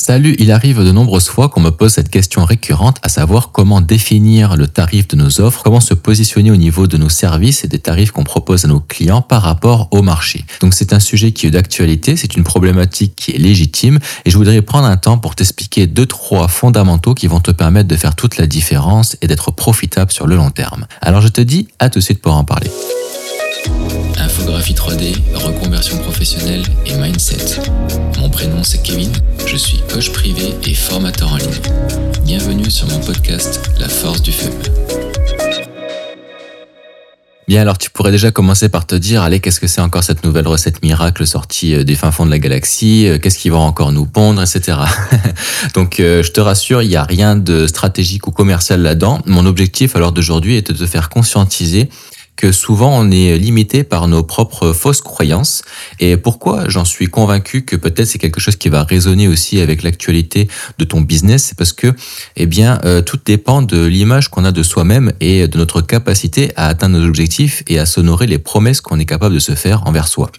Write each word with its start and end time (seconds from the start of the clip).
Salut, 0.00 0.36
il 0.38 0.52
arrive 0.52 0.84
de 0.84 0.92
nombreuses 0.92 1.26
fois 1.26 1.48
qu'on 1.48 1.60
me 1.60 1.70
pose 1.70 1.92
cette 1.92 2.08
question 2.08 2.44
récurrente, 2.44 2.98
à 3.02 3.08
savoir 3.08 3.50
comment 3.50 3.80
définir 3.80 4.56
le 4.56 4.68
tarif 4.68 5.08
de 5.08 5.16
nos 5.16 5.40
offres, 5.40 5.64
comment 5.64 5.80
se 5.80 5.92
positionner 5.92 6.52
au 6.52 6.56
niveau 6.56 6.86
de 6.86 6.96
nos 6.96 7.08
services 7.08 7.64
et 7.64 7.68
des 7.68 7.80
tarifs 7.80 8.12
qu'on 8.12 8.22
propose 8.22 8.64
à 8.64 8.68
nos 8.68 8.78
clients 8.78 9.22
par 9.22 9.42
rapport 9.42 9.88
au 9.90 10.02
marché. 10.02 10.44
Donc 10.60 10.72
c'est 10.72 10.92
un 10.92 11.00
sujet 11.00 11.32
qui 11.32 11.48
est 11.48 11.50
d'actualité, 11.50 12.16
c'est 12.16 12.36
une 12.36 12.44
problématique 12.44 13.16
qui 13.16 13.32
est 13.32 13.38
légitime 13.38 13.98
et 14.24 14.30
je 14.30 14.38
voudrais 14.38 14.62
prendre 14.62 14.86
un 14.86 14.96
temps 14.96 15.18
pour 15.18 15.34
t'expliquer 15.34 15.88
deux, 15.88 16.06
trois 16.06 16.46
fondamentaux 16.46 17.14
qui 17.14 17.26
vont 17.26 17.40
te 17.40 17.50
permettre 17.50 17.88
de 17.88 17.96
faire 17.96 18.14
toute 18.14 18.36
la 18.36 18.46
différence 18.46 19.16
et 19.20 19.26
d'être 19.26 19.50
profitable 19.50 20.12
sur 20.12 20.28
le 20.28 20.36
long 20.36 20.50
terme. 20.50 20.86
Alors 21.02 21.22
je 21.22 21.28
te 21.28 21.40
dis 21.40 21.66
à 21.80 21.90
tout 21.90 21.98
de 21.98 22.04
suite 22.04 22.22
pour 22.22 22.36
en 22.36 22.44
parler. 22.44 22.70
Infographie 24.18 24.74
3D, 24.74 25.14
reconversion 25.34 25.98
professionnelle 25.98 26.62
et 26.86 26.94
mindset. 26.96 27.60
Mon 28.18 28.28
prénom 28.28 28.62
c'est 28.62 28.82
Kevin, 28.82 29.12
je 29.46 29.56
suis 29.56 29.78
coach 29.92 30.10
privé 30.10 30.54
et 30.66 30.74
formateur 30.74 31.32
en 31.32 31.36
ligne. 31.36 31.60
Bienvenue 32.24 32.70
sur 32.70 32.88
mon 32.88 32.98
podcast 32.98 33.60
La 33.78 33.88
force 33.88 34.22
du 34.22 34.32
feu. 34.32 34.50
Bien, 37.48 37.62
alors 37.62 37.78
tu 37.78 37.88
pourrais 37.88 38.10
déjà 38.10 38.30
commencer 38.30 38.68
par 38.68 38.86
te 38.86 38.94
dire, 38.94 39.22
allez, 39.22 39.40
qu'est-ce 39.40 39.58
que 39.58 39.66
c'est 39.66 39.80
encore 39.80 40.04
cette 40.04 40.22
nouvelle 40.22 40.46
recette 40.46 40.82
miracle 40.82 41.26
sortie 41.26 41.74
euh, 41.74 41.82
des 41.82 41.94
fins 41.94 42.10
fonds 42.10 42.26
de 42.26 42.30
la 42.30 42.38
galaxie 42.38 43.06
euh, 43.08 43.18
Qu'est-ce 43.18 43.38
qui 43.38 43.48
va 43.48 43.56
encore 43.56 43.90
nous 43.90 44.04
pondre, 44.04 44.42
etc. 44.42 44.80
Donc, 45.74 45.98
euh, 45.98 46.22
je 46.22 46.30
te 46.30 46.40
rassure, 46.40 46.82
il 46.82 46.90
n'y 46.90 46.96
a 46.96 47.04
rien 47.04 47.36
de 47.36 47.66
stratégique 47.66 48.26
ou 48.26 48.32
commercial 48.32 48.82
là-dedans. 48.82 49.20
Mon 49.24 49.46
objectif 49.46 49.96
alors 49.96 50.12
d'aujourd'hui 50.12 50.56
est 50.56 50.70
de 50.70 50.76
te 50.76 50.84
faire 50.84 51.08
conscientiser 51.08 51.88
que 52.38 52.52
souvent 52.52 52.96
on 52.96 53.10
est 53.10 53.36
limité 53.36 53.82
par 53.82 54.06
nos 54.06 54.22
propres 54.22 54.72
fausses 54.72 55.02
croyances. 55.02 55.62
Et 55.98 56.16
pourquoi 56.16 56.68
j'en 56.68 56.84
suis 56.84 57.08
convaincu 57.08 57.62
que 57.62 57.76
peut-être 57.76 58.06
c'est 58.06 58.18
quelque 58.18 58.40
chose 58.40 58.56
qui 58.56 58.68
va 58.68 58.84
résonner 58.84 59.28
aussi 59.28 59.60
avec 59.60 59.82
l'actualité 59.82 60.48
de 60.78 60.84
ton 60.84 61.00
business, 61.02 61.44
c'est 61.44 61.58
parce 61.58 61.72
que, 61.72 61.92
eh 62.36 62.46
bien, 62.46 62.78
euh, 62.84 63.02
tout 63.02 63.18
dépend 63.22 63.60
de 63.60 63.84
l'image 63.84 64.28
qu'on 64.28 64.44
a 64.44 64.52
de 64.52 64.62
soi-même 64.62 65.12
et 65.20 65.48
de 65.48 65.58
notre 65.58 65.82
capacité 65.82 66.52
à 66.54 66.68
atteindre 66.68 66.98
nos 66.98 67.06
objectifs 67.06 67.64
et 67.66 67.80
à 67.80 67.86
s'honorer 67.86 68.28
les 68.28 68.38
promesses 68.38 68.80
qu'on 68.80 69.00
est 69.00 69.04
capable 69.04 69.34
de 69.34 69.40
se 69.40 69.56
faire 69.56 69.86
envers 69.86 70.06
soi. 70.06 70.30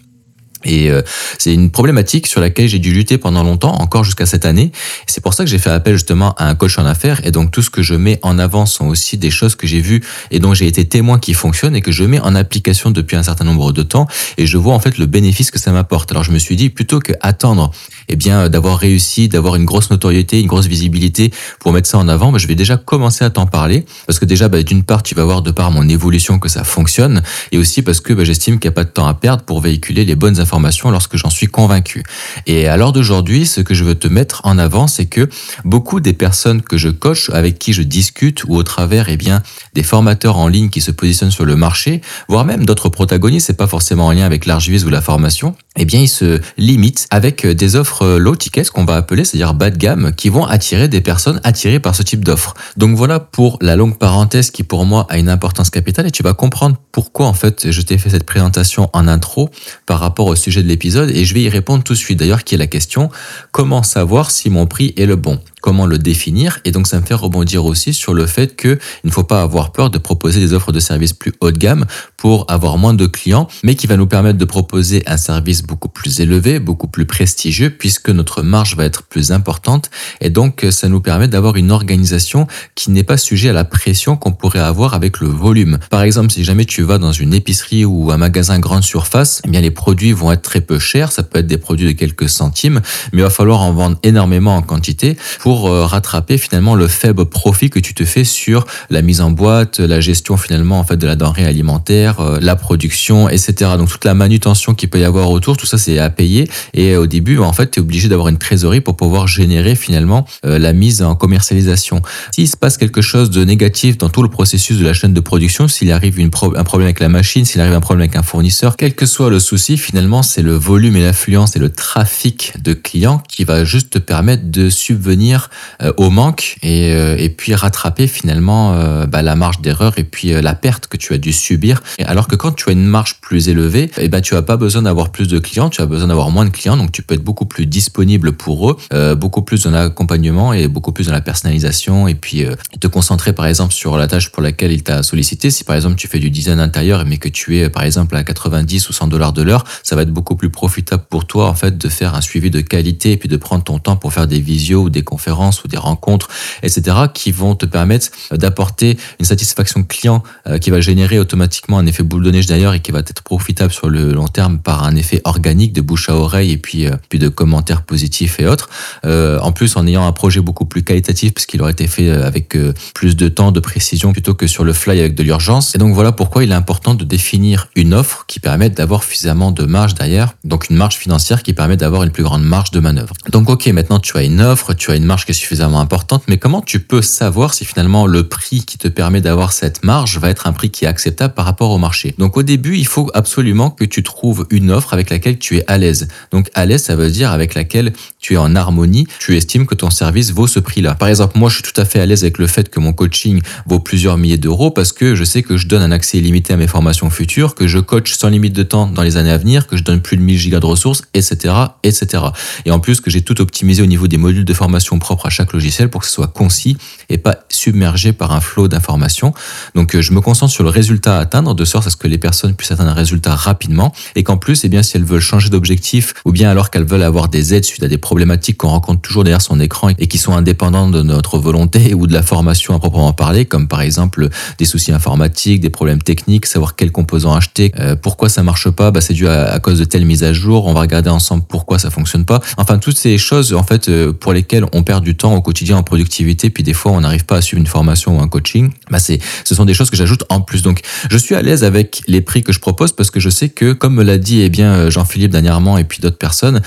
Et 0.64 0.90
euh, 0.90 1.02
c'est 1.38 1.54
une 1.54 1.70
problématique 1.70 2.26
sur 2.26 2.40
laquelle 2.40 2.68
j'ai 2.68 2.78
dû 2.78 2.92
lutter 2.92 3.16
pendant 3.16 3.42
longtemps, 3.42 3.74
encore 3.80 4.04
jusqu'à 4.04 4.26
cette 4.26 4.44
année. 4.44 4.72
C'est 5.06 5.22
pour 5.22 5.32
ça 5.32 5.44
que 5.44 5.50
j'ai 5.50 5.58
fait 5.58 5.70
appel 5.70 5.94
justement 5.94 6.34
à 6.34 6.48
un 6.48 6.54
coach 6.54 6.78
en 6.78 6.84
affaires. 6.84 7.20
Et 7.24 7.30
donc 7.30 7.50
tout 7.50 7.62
ce 7.62 7.70
que 7.70 7.82
je 7.82 7.94
mets 7.94 8.18
en 8.22 8.38
avant 8.38 8.66
sont 8.66 8.86
aussi 8.86 9.16
des 9.16 9.30
choses 9.30 9.54
que 9.54 9.66
j'ai 9.66 9.80
vues 9.80 10.02
et 10.30 10.38
dont 10.38 10.52
j'ai 10.52 10.66
été 10.66 10.84
témoin 10.84 11.18
qui 11.18 11.32
fonctionnent 11.32 11.76
et 11.76 11.80
que 11.80 11.92
je 11.92 12.04
mets 12.04 12.20
en 12.20 12.34
application 12.34 12.90
depuis 12.90 13.16
un 13.16 13.22
certain 13.22 13.44
nombre 13.44 13.72
de 13.72 13.82
temps. 13.82 14.06
Et 14.36 14.46
je 14.46 14.58
vois 14.58 14.74
en 14.74 14.80
fait 14.80 14.98
le 14.98 15.06
bénéfice 15.06 15.50
que 15.50 15.58
ça 15.58 15.72
m'apporte. 15.72 16.10
Alors 16.10 16.24
je 16.24 16.32
me 16.32 16.38
suis 16.38 16.56
dit 16.56 16.68
plutôt 16.68 16.98
que 17.00 17.12
attendre, 17.22 17.70
eh 18.08 18.16
bien 18.16 18.50
d'avoir 18.50 18.78
réussi, 18.78 19.28
d'avoir 19.28 19.56
une 19.56 19.64
grosse 19.64 19.90
notoriété, 19.90 20.40
une 20.40 20.46
grosse 20.46 20.66
visibilité 20.66 21.32
pour 21.58 21.72
mettre 21.72 21.88
ça 21.88 21.98
en 21.98 22.08
avant, 22.08 22.32
bah, 22.32 22.38
je 22.38 22.46
vais 22.46 22.54
déjà 22.54 22.76
commencer 22.76 23.24
à 23.24 23.30
t'en 23.30 23.46
parler 23.46 23.86
parce 24.06 24.18
que 24.18 24.26
déjà 24.26 24.48
bah, 24.48 24.62
d'une 24.62 24.82
part 24.82 25.02
tu 25.02 25.14
vas 25.14 25.24
voir 25.24 25.40
de 25.40 25.50
par 25.50 25.70
mon 25.70 25.88
évolution 25.88 26.38
que 26.38 26.48
ça 26.48 26.64
fonctionne 26.64 27.22
et 27.50 27.56
aussi 27.56 27.80
parce 27.80 28.00
que 28.00 28.12
bah, 28.12 28.24
j'estime 28.24 28.58
qu'il 28.58 28.68
n'y 28.68 28.74
a 28.74 28.76
pas 28.76 28.84
de 28.84 28.90
temps 28.90 29.06
à 29.06 29.14
perdre 29.14 29.44
pour 29.44 29.60
véhiculer 29.62 30.04
les 30.04 30.16
bonnes 30.16 30.38
informations 30.38 30.49
lorsque 30.90 31.16
j'en 31.16 31.30
suis 31.30 31.46
convaincu. 31.46 32.02
Et 32.46 32.68
à 32.68 32.76
l'heure 32.76 32.92
d'aujourd'hui, 32.92 33.46
ce 33.46 33.60
que 33.60 33.74
je 33.74 33.84
veux 33.84 33.94
te 33.94 34.08
mettre 34.08 34.40
en 34.44 34.58
avant, 34.58 34.86
c'est 34.86 35.06
que 35.06 35.28
beaucoup 35.64 36.00
des 36.00 36.12
personnes 36.12 36.62
que 36.62 36.76
je 36.76 36.88
coach, 36.88 37.30
avec 37.30 37.58
qui 37.58 37.72
je 37.72 37.82
discute, 37.82 38.44
ou 38.44 38.56
au 38.56 38.62
travers 38.62 39.08
eh 39.08 39.16
bien, 39.16 39.42
des 39.74 39.82
formateurs 39.82 40.38
en 40.38 40.48
ligne 40.48 40.70
qui 40.70 40.80
se 40.80 40.90
positionnent 40.90 41.30
sur 41.30 41.44
le 41.44 41.56
marché, 41.56 42.00
voire 42.28 42.44
même 42.44 42.64
d'autres 42.64 42.88
protagonistes, 42.88 43.46
c'est 43.46 43.56
pas 43.56 43.66
forcément 43.66 44.06
en 44.06 44.12
lien 44.12 44.24
avec 44.24 44.46
l'archiviste 44.46 44.86
ou 44.86 44.90
la 44.90 45.00
formation, 45.00 45.54
eh 45.76 45.84
bien, 45.84 46.00
ils 46.00 46.08
se 46.08 46.40
limitent 46.56 47.06
avec 47.10 47.46
des 47.46 47.76
offres 47.76 48.18
low 48.18 48.36
ticket, 48.36 48.64
ce 48.64 48.70
qu'on 48.70 48.84
va 48.84 48.96
appeler, 48.96 49.24
c'est-à-dire 49.24 49.54
bas 49.54 49.70
de 49.70 49.76
gamme, 49.76 50.12
qui 50.14 50.28
vont 50.28 50.44
attirer 50.44 50.88
des 50.88 51.00
personnes 51.00 51.40
attirées 51.44 51.80
par 51.80 51.94
ce 51.94 52.02
type 52.02 52.24
d'offres. 52.24 52.54
Donc 52.76 52.96
voilà 52.96 53.20
pour 53.20 53.58
la 53.60 53.76
longue 53.76 53.96
parenthèse 53.98 54.50
qui 54.50 54.62
pour 54.62 54.84
moi 54.84 55.06
a 55.08 55.18
une 55.18 55.28
importance 55.28 55.70
capitale 55.70 56.06
et 56.06 56.10
tu 56.10 56.22
vas 56.22 56.34
comprendre 56.34 56.76
pourquoi 56.92 57.26
en 57.26 57.34
fait 57.34 57.70
je 57.70 57.80
t'ai 57.82 57.98
fait 57.98 58.10
cette 58.10 58.24
présentation 58.24 58.90
en 58.92 59.08
intro 59.08 59.50
par 59.86 60.00
rapport 60.00 60.26
au 60.26 60.34
sujet 60.40 60.62
de 60.62 60.68
l'épisode 60.68 61.10
et 61.10 61.24
je 61.24 61.34
vais 61.34 61.42
y 61.42 61.48
répondre 61.48 61.84
tout 61.84 61.92
de 61.92 61.98
suite. 61.98 62.18
D'ailleurs, 62.18 62.44
qui 62.44 62.54
est 62.54 62.58
la 62.58 62.66
question 62.66 63.10
comment 63.52 63.82
savoir 63.82 64.30
si 64.30 64.50
mon 64.50 64.66
prix 64.66 64.94
est 64.96 65.06
le 65.06 65.16
bon? 65.16 65.40
Comment 65.60 65.86
le 65.86 65.98
définir. 65.98 66.60
Et 66.64 66.72
donc, 66.72 66.86
ça 66.86 67.00
me 67.00 67.04
fait 67.04 67.14
rebondir 67.14 67.64
aussi 67.64 67.92
sur 67.92 68.14
le 68.14 68.26
fait 68.26 68.56
qu'il 68.56 68.78
ne 69.04 69.10
faut 69.10 69.24
pas 69.24 69.42
avoir 69.42 69.72
peur 69.72 69.90
de 69.90 69.98
proposer 69.98 70.40
des 70.40 70.52
offres 70.52 70.72
de 70.72 70.80
services 70.80 71.12
plus 71.12 71.32
haut 71.40 71.50
de 71.50 71.58
gamme 71.58 71.86
pour 72.16 72.44
avoir 72.48 72.78
moins 72.78 72.94
de 72.94 73.06
clients, 73.06 73.48
mais 73.62 73.74
qui 73.74 73.86
va 73.86 73.96
nous 73.96 74.06
permettre 74.06 74.38
de 74.38 74.44
proposer 74.44 75.02
un 75.06 75.16
service 75.16 75.62
beaucoup 75.62 75.88
plus 75.88 76.20
élevé, 76.20 76.58
beaucoup 76.58 76.88
plus 76.88 77.06
prestigieux, 77.06 77.70
puisque 77.70 78.10
notre 78.10 78.42
marge 78.42 78.76
va 78.76 78.84
être 78.84 79.02
plus 79.04 79.32
importante. 79.32 79.90
Et 80.20 80.30
donc, 80.30 80.66
ça 80.70 80.88
nous 80.88 81.00
permet 81.00 81.28
d'avoir 81.28 81.56
une 81.56 81.70
organisation 81.70 82.46
qui 82.74 82.90
n'est 82.90 83.04
pas 83.04 83.16
sujet 83.16 83.50
à 83.50 83.52
la 83.52 83.64
pression 83.64 84.16
qu'on 84.16 84.32
pourrait 84.32 84.60
avoir 84.60 84.94
avec 84.94 85.20
le 85.20 85.28
volume. 85.28 85.78
Par 85.90 86.02
exemple, 86.02 86.30
si 86.30 86.44
jamais 86.44 86.64
tu 86.64 86.82
vas 86.82 86.98
dans 86.98 87.12
une 87.12 87.34
épicerie 87.34 87.84
ou 87.84 88.10
un 88.10 88.16
magasin 88.16 88.58
grande 88.58 88.84
surface, 88.84 89.42
eh 89.44 89.50
bien, 89.50 89.60
les 89.60 89.70
produits 89.70 90.12
vont 90.12 90.32
être 90.32 90.42
très 90.42 90.60
peu 90.60 90.78
chers. 90.78 91.12
Ça 91.12 91.22
peut 91.22 91.38
être 91.38 91.46
des 91.46 91.58
produits 91.58 91.86
de 91.86 91.98
quelques 91.98 92.28
centimes, 92.28 92.80
mais 93.12 93.20
il 93.20 93.22
va 93.22 93.30
falloir 93.30 93.60
en 93.60 93.72
vendre 93.72 93.98
énormément 94.02 94.56
en 94.56 94.62
quantité 94.62 95.16
pour 95.50 95.66
euh, 95.66 95.84
rattraper 95.84 96.38
finalement 96.38 96.76
le 96.76 96.86
faible 96.86 97.24
profit 97.24 97.70
que 97.70 97.80
tu 97.80 97.92
te 97.92 98.04
fais 98.04 98.22
sur 98.22 98.66
la 98.88 99.02
mise 99.02 99.20
en 99.20 99.32
boîte, 99.32 99.80
la 99.80 100.00
gestion 100.00 100.36
finalement 100.36 100.78
en 100.78 100.84
fait 100.84 100.96
de 100.96 101.08
la 101.08 101.16
denrée 101.16 101.44
alimentaire, 101.44 102.20
euh, 102.20 102.38
la 102.40 102.54
production, 102.54 103.28
etc. 103.28 103.72
Donc 103.76 103.88
toute 103.88 104.04
la 104.04 104.14
manutention 104.14 104.74
qu'il 104.74 104.90
peut 104.90 105.00
y 105.00 105.04
avoir 105.04 105.28
autour, 105.28 105.56
tout 105.56 105.66
ça 105.66 105.76
c'est 105.76 105.98
à 105.98 106.08
payer 106.08 106.48
et 106.72 106.94
au 106.94 107.08
début 107.08 107.38
en 107.38 107.52
fait 107.52 107.72
tu 107.72 107.80
es 107.80 107.82
obligé 107.82 108.08
d'avoir 108.08 108.28
une 108.28 108.38
trésorerie 108.38 108.80
pour 108.80 108.96
pouvoir 108.96 109.26
générer 109.26 109.74
finalement 109.74 110.24
euh, 110.46 110.60
la 110.60 110.72
mise 110.72 111.02
en 111.02 111.16
commercialisation. 111.16 112.00
S'il 112.30 112.46
se 112.46 112.56
passe 112.56 112.76
quelque 112.76 113.02
chose 113.02 113.30
de 113.30 113.42
négatif 113.42 113.98
dans 113.98 114.08
tout 114.08 114.22
le 114.22 114.30
processus 114.30 114.78
de 114.78 114.84
la 114.84 114.92
chaîne 114.92 115.14
de 115.14 115.20
production, 115.20 115.66
s'il 115.66 115.90
arrive 115.90 116.20
une 116.20 116.30
un 116.54 116.62
problème 116.62 116.86
avec 116.86 117.00
la 117.00 117.08
machine, 117.08 117.44
s'il 117.44 117.60
arrive 117.60 117.74
un 117.74 117.80
problème 117.80 118.02
avec 118.02 118.14
un 118.14 118.22
fournisseur, 118.22 118.76
quel 118.76 118.94
que 118.94 119.04
soit 119.04 119.30
le 119.30 119.40
souci, 119.40 119.78
finalement 119.78 120.22
c'est 120.22 120.42
le 120.42 120.54
volume 120.54 120.94
et 120.94 121.02
l'affluence 121.02 121.56
et 121.56 121.58
le 121.58 121.70
trafic 121.70 122.52
de 122.62 122.72
clients 122.72 123.20
qui 123.28 123.42
va 123.42 123.64
juste 123.64 123.90
te 123.90 123.98
permettre 123.98 124.48
de 124.48 124.70
subvenir 124.70 125.39
euh, 125.82 125.92
au 125.96 126.10
manque 126.10 126.56
et, 126.62 126.92
euh, 126.92 127.16
et 127.18 127.28
puis 127.28 127.54
rattraper 127.54 128.06
finalement 128.06 128.74
euh, 128.74 129.06
bah, 129.06 129.22
la 129.22 129.36
marge 129.36 129.60
d'erreur 129.60 129.94
et 129.98 130.04
puis 130.04 130.32
la 130.32 130.54
perte 130.54 130.86
que 130.86 130.96
tu 130.96 131.14
as 131.14 131.18
dû 131.18 131.32
subir. 131.32 131.82
Alors 132.04 132.28
que 132.28 132.36
quand 132.36 132.52
tu 132.52 132.68
as 132.68 132.72
une 132.72 132.86
marge 132.86 133.20
plus 133.20 133.48
élevée, 133.48 133.84
et 133.84 134.04
eh 134.04 134.08
ben, 134.08 134.20
tu 134.20 134.34
as 134.36 134.42
pas 134.42 134.56
besoin 134.56 134.82
d'avoir 134.82 135.10
plus 135.10 135.28
de 135.28 135.38
clients, 135.38 135.70
tu 135.70 135.80
as 135.80 135.86
besoin 135.86 136.08
d'avoir 136.08 136.30
moins 136.30 136.44
de 136.44 136.50
clients, 136.50 136.76
donc 136.76 136.92
tu 136.92 137.02
peux 137.02 137.14
être 137.14 137.24
beaucoup 137.24 137.46
plus 137.46 137.66
disponible 137.66 138.32
pour 138.32 138.70
eux, 138.70 138.76
beaucoup 139.14 139.42
plus 139.42 139.64
dans 139.64 139.70
l'accompagnement 139.70 140.52
et 140.52 140.68
beaucoup 140.68 140.92
plus 140.92 141.06
dans 141.06 141.12
la 141.12 141.20
personnalisation 141.20 142.08
et 142.08 142.14
puis 142.14 142.44
te 142.78 142.86
concentrer 142.86 143.32
par 143.32 143.46
exemple 143.46 143.72
sur 143.72 143.96
la 143.96 144.06
tâche 144.06 144.30
pour 144.30 144.42
laquelle 144.42 144.72
il 144.72 144.82
t'a 144.82 145.02
sollicité. 145.02 145.50
Si 145.50 145.64
par 145.64 145.76
exemple 145.76 145.96
tu 145.96 146.08
fais 146.08 146.18
du 146.18 146.30
design 146.30 146.60
intérieur 146.60 147.04
mais 147.06 147.18
que 147.18 147.28
tu 147.28 147.58
es 147.58 147.68
par 147.68 147.82
exemple 147.82 148.16
à 148.16 148.24
90 148.24 148.88
ou 148.88 148.92
100 148.92 149.08
dollars 149.08 149.32
de 149.32 149.42
l'heure, 149.42 149.64
ça 149.82 149.96
va 149.96 150.02
être 150.02 150.12
beaucoup 150.12 150.36
plus 150.36 150.50
profitable 150.50 151.04
pour 151.08 151.26
toi 151.26 151.48
en 151.48 151.54
fait 151.54 151.78
de 151.78 151.88
faire 151.88 152.14
un 152.14 152.20
suivi 152.20 152.50
de 152.50 152.60
qualité 152.60 153.12
et 153.12 153.16
puis 153.16 153.28
de 153.28 153.36
prendre 153.36 153.64
ton 153.64 153.78
temps 153.78 153.96
pour 153.96 154.12
faire 154.12 154.26
des 154.26 154.40
visios 154.40 154.82
ou 154.82 154.90
des 154.90 155.02
conférences 155.02 155.29
ou 155.64 155.68
des 155.68 155.76
rencontres, 155.76 156.28
etc., 156.62 156.96
qui 157.12 157.32
vont 157.32 157.54
te 157.54 157.66
permettre 157.66 158.08
d'apporter 158.32 158.98
une 159.18 159.26
satisfaction 159.26 159.82
client 159.82 160.22
euh, 160.46 160.58
qui 160.58 160.70
va 160.70 160.80
générer 160.80 161.18
automatiquement 161.18 161.78
un 161.78 161.86
effet 161.86 162.02
boule 162.02 162.22
de 162.22 162.30
neige 162.30 162.46
d'ailleurs 162.46 162.74
et 162.74 162.80
qui 162.80 162.92
va 162.92 163.00
être 163.00 163.22
profitable 163.22 163.72
sur 163.72 163.88
le 163.88 164.12
long 164.12 164.28
terme 164.28 164.58
par 164.58 164.84
un 164.84 164.96
effet 164.96 165.20
organique 165.24 165.72
de 165.72 165.80
bouche 165.80 166.08
à 166.08 166.14
oreille 166.14 166.52
et 166.52 166.56
puis, 166.56 166.86
euh, 166.86 166.96
puis 167.08 167.18
de 167.18 167.28
commentaires 167.28 167.82
positifs 167.82 168.40
et 168.40 168.46
autres. 168.46 168.68
Euh, 169.04 169.38
en 169.40 169.52
plus, 169.52 169.76
en 169.76 169.86
ayant 169.86 170.06
un 170.06 170.12
projet 170.12 170.40
beaucoup 170.40 170.64
plus 170.64 170.82
qualitatif 170.82 171.34
parce 171.34 171.46
qu'il 171.46 171.60
aurait 171.62 171.72
été 171.72 171.86
fait 171.86 172.10
avec 172.10 172.56
plus 172.94 173.16
de 173.16 173.28
temps, 173.28 173.52
de 173.52 173.60
précision 173.60 174.12
plutôt 174.12 174.34
que 174.34 174.46
sur 174.46 174.64
le 174.64 174.72
fly 174.72 175.00
avec 175.00 175.14
de 175.14 175.22
l'urgence. 175.22 175.74
Et 175.74 175.78
donc 175.78 175.94
voilà 175.94 176.12
pourquoi 176.12 176.44
il 176.44 176.50
est 176.50 176.54
important 176.54 176.94
de 176.94 177.04
définir 177.04 177.68
une 177.76 177.94
offre 177.94 178.24
qui 178.26 178.40
permette 178.40 178.74
d'avoir 178.74 179.02
suffisamment 179.02 179.50
de 179.50 179.64
marge 179.64 179.94
derrière, 179.94 180.34
donc 180.44 180.70
une 180.70 180.76
marge 180.76 180.96
financière 180.96 181.42
qui 181.42 181.52
permet 181.52 181.76
d'avoir 181.76 182.04
une 182.04 182.10
plus 182.10 182.22
grande 182.22 182.42
marge 182.42 182.70
de 182.70 182.80
manœuvre. 182.80 183.14
Donc 183.30 183.50
ok, 183.50 183.66
maintenant 183.68 183.98
tu 183.98 184.16
as 184.16 184.22
une 184.22 184.40
offre, 184.40 184.72
tu 184.74 184.90
as 184.90 184.96
une 184.96 185.04
marge 185.04 185.19
qui 185.24 185.32
est 185.32 185.34
suffisamment 185.34 185.80
importante, 185.80 186.24
mais 186.28 186.38
comment 186.38 186.60
tu 186.60 186.80
peux 186.80 187.02
savoir 187.02 187.54
si 187.54 187.64
finalement 187.64 188.06
le 188.06 188.28
prix 188.28 188.64
qui 188.64 188.78
te 188.78 188.88
permet 188.88 189.20
d'avoir 189.20 189.52
cette 189.52 189.84
marge 189.84 190.18
va 190.18 190.30
être 190.30 190.46
un 190.46 190.52
prix 190.52 190.70
qui 190.70 190.84
est 190.84 190.88
acceptable 190.88 191.34
par 191.34 191.44
rapport 191.44 191.70
au 191.70 191.78
marché? 191.78 192.14
Donc 192.18 192.36
au 192.36 192.42
début, 192.42 192.76
il 192.76 192.86
faut 192.86 193.10
absolument 193.14 193.70
que 193.70 193.84
tu 193.84 194.02
trouves 194.02 194.46
une 194.50 194.70
offre 194.70 194.92
avec 194.94 195.10
laquelle 195.10 195.38
tu 195.38 195.56
es 195.58 195.64
à 195.66 195.78
l'aise. 195.78 196.08
Donc 196.30 196.50
à 196.54 196.66
l'aise, 196.66 196.82
ça 196.82 196.96
veut 196.96 197.10
dire 197.10 197.30
avec 197.30 197.54
laquelle 197.54 197.92
tu 198.18 198.34
es 198.34 198.36
en 198.36 198.54
harmonie, 198.54 199.06
tu 199.18 199.36
estimes 199.36 199.66
que 199.66 199.74
ton 199.74 199.90
service 199.90 200.32
vaut 200.32 200.46
ce 200.46 200.60
prix-là. 200.60 200.94
Par 200.94 201.08
exemple, 201.08 201.38
moi, 201.38 201.48
je 201.48 201.56
suis 201.56 201.62
tout 201.62 201.80
à 201.80 201.84
fait 201.84 202.00
à 202.00 202.06
l'aise 202.06 202.22
avec 202.22 202.38
le 202.38 202.46
fait 202.46 202.68
que 202.68 202.80
mon 202.80 202.92
coaching 202.92 203.40
vaut 203.66 203.80
plusieurs 203.80 204.16
milliers 204.16 204.38
d'euros 204.38 204.70
parce 204.70 204.92
que 204.92 205.14
je 205.14 205.24
sais 205.24 205.42
que 205.42 205.56
je 205.56 205.66
donne 205.66 205.82
un 205.82 205.92
accès 205.92 206.18
illimité 206.18 206.52
à 206.52 206.56
mes 206.56 206.66
formations 206.66 207.10
futures, 207.10 207.54
que 207.54 207.66
je 207.66 207.78
coach 207.78 208.14
sans 208.14 208.28
limite 208.28 208.52
de 208.52 208.62
temps 208.62 208.86
dans 208.86 209.02
les 209.02 209.16
années 209.16 209.30
à 209.30 209.38
venir, 209.38 209.66
que 209.66 209.76
je 209.76 209.84
donne 209.84 210.00
plus 210.00 210.16
de 210.16 210.22
1000 210.22 210.38
gigas 210.38 210.60
de 210.60 210.66
ressources, 210.66 211.02
etc., 211.14 211.54
etc. 211.82 212.24
Et 212.64 212.70
en 212.70 212.80
plus 212.80 213.00
que 213.00 213.10
j'ai 213.10 213.22
tout 213.22 213.40
optimisé 213.40 213.82
au 213.82 213.86
niveau 213.86 214.06
des 214.06 214.16
modules 214.16 214.44
de 214.44 214.54
formation 214.54 214.98
propre 215.10 215.26
à 215.26 215.30
chaque 215.30 215.52
logiciel 215.52 215.90
pour 215.90 216.02
que 216.02 216.06
ce 216.06 216.12
soit 216.12 216.28
concis 216.28 216.76
et 217.08 217.18
pas 217.18 217.38
submergé 217.48 218.12
par 218.12 218.30
un 218.30 218.38
flot 218.38 218.68
d'informations. 218.68 219.34
Donc 219.74 219.98
je 219.98 220.12
me 220.12 220.20
concentre 220.20 220.52
sur 220.52 220.62
le 220.62 220.70
résultat 220.70 221.18
à 221.18 221.20
atteindre 221.20 221.56
de 221.56 221.64
sorte 221.64 221.88
à 221.88 221.90
ce 221.90 221.96
que 221.96 222.06
les 222.06 222.16
personnes 222.16 222.54
puissent 222.54 222.70
atteindre 222.70 222.92
un 222.92 222.94
résultat 222.94 223.34
rapidement 223.34 223.92
et 224.14 224.22
qu'en 224.22 224.36
plus, 224.36 224.64
eh 224.64 224.68
bien, 224.68 224.84
si 224.84 224.96
elles 224.96 225.04
veulent 225.04 225.20
changer 225.20 225.48
d'objectif 225.48 226.14
ou 226.24 226.30
bien 226.30 226.48
alors 226.48 226.70
qu'elles 226.70 226.84
veulent 226.84 227.02
avoir 227.02 227.26
des 227.26 227.54
aides 227.54 227.64
suite 227.64 227.82
à 227.82 227.88
des 227.88 227.98
problématiques 227.98 228.58
qu'on 228.58 228.68
rencontre 228.68 229.00
toujours 229.00 229.24
derrière 229.24 229.42
son 229.42 229.58
écran 229.58 229.88
et 229.98 230.06
qui 230.06 230.18
sont 230.18 230.32
indépendantes 230.32 230.92
de 230.92 231.02
notre 231.02 231.38
volonté 231.38 231.92
ou 231.92 232.06
de 232.06 232.12
la 232.12 232.22
formation 232.22 232.76
à 232.76 232.78
proprement 232.78 233.12
parler, 233.12 233.46
comme 233.46 233.66
par 233.66 233.80
exemple 233.80 234.28
des 234.58 234.64
soucis 234.64 234.92
informatiques, 234.92 235.60
des 235.60 235.70
problèmes 235.70 236.02
techniques, 236.02 236.46
savoir 236.46 236.76
quel 236.76 236.92
composant 236.92 237.34
acheter, 237.34 237.72
euh, 237.80 237.96
pourquoi 237.96 238.28
ça 238.28 238.44
marche 238.44 238.70
pas, 238.70 238.92
bah, 238.92 239.00
c'est 239.00 239.14
dû 239.14 239.26
à, 239.26 239.58
cause 239.58 239.80
de 239.80 239.84
telle 239.84 240.04
mise 240.04 240.22
à 240.22 240.32
jour, 240.32 240.66
on 240.66 240.72
va 240.72 240.82
regarder 240.82 241.10
ensemble 241.10 241.42
pourquoi 241.48 241.80
ça 241.80 241.90
fonctionne 241.90 242.24
pas. 242.24 242.40
Enfin, 242.58 242.78
toutes 242.78 242.96
ces 242.96 243.18
choses, 243.18 243.52
en 243.54 243.64
fait, 243.64 243.88
euh, 243.88 244.12
pour 244.12 244.32
lesquelles 244.32 244.64
on 244.72 244.84
perd 244.84 244.99
du 245.00 245.16
temps 245.16 245.34
au 245.34 245.40
quotidien 245.40 245.76
en 245.76 245.82
productivité, 245.82 246.50
puis 246.50 246.62
des 246.62 246.72
fois 246.72 246.92
on 246.92 247.00
n'arrive 247.00 247.24
pas 247.24 247.36
à 247.36 247.40
suivre 247.42 247.60
une 247.60 247.66
formation 247.66 248.18
ou 248.18 248.20
un 248.20 248.28
coaching, 248.28 248.70
bah, 248.90 248.98
c'est, 248.98 249.18
ce 249.44 249.54
sont 249.54 249.64
des 249.64 249.74
choses 249.74 249.90
que 249.90 249.96
j'ajoute 249.96 250.24
en 250.28 250.40
plus. 250.40 250.62
Donc, 250.62 250.80
je 251.10 251.16
suis 251.16 251.34
à 251.34 251.42
l'aise 251.42 251.64
avec 251.64 252.02
les 252.06 252.20
prix 252.20 252.42
que 252.42 252.52
je 252.52 252.60
propose 252.60 252.92
parce 252.92 253.10
que 253.10 253.20
je 253.20 253.30
sais 253.30 253.48
que, 253.48 253.72
comme 253.72 253.94
me 253.94 254.04
l'a 254.04 254.18
dit, 254.18 254.40
eh 254.40 254.48
bien, 254.48 254.72
euh, 254.72 254.90
Jean-Philippe 254.90 255.30
dernièrement 255.30 255.78
et 255.78 255.84
puis 255.84 256.00
d'autres 256.00 256.18
personnes, 256.18 256.60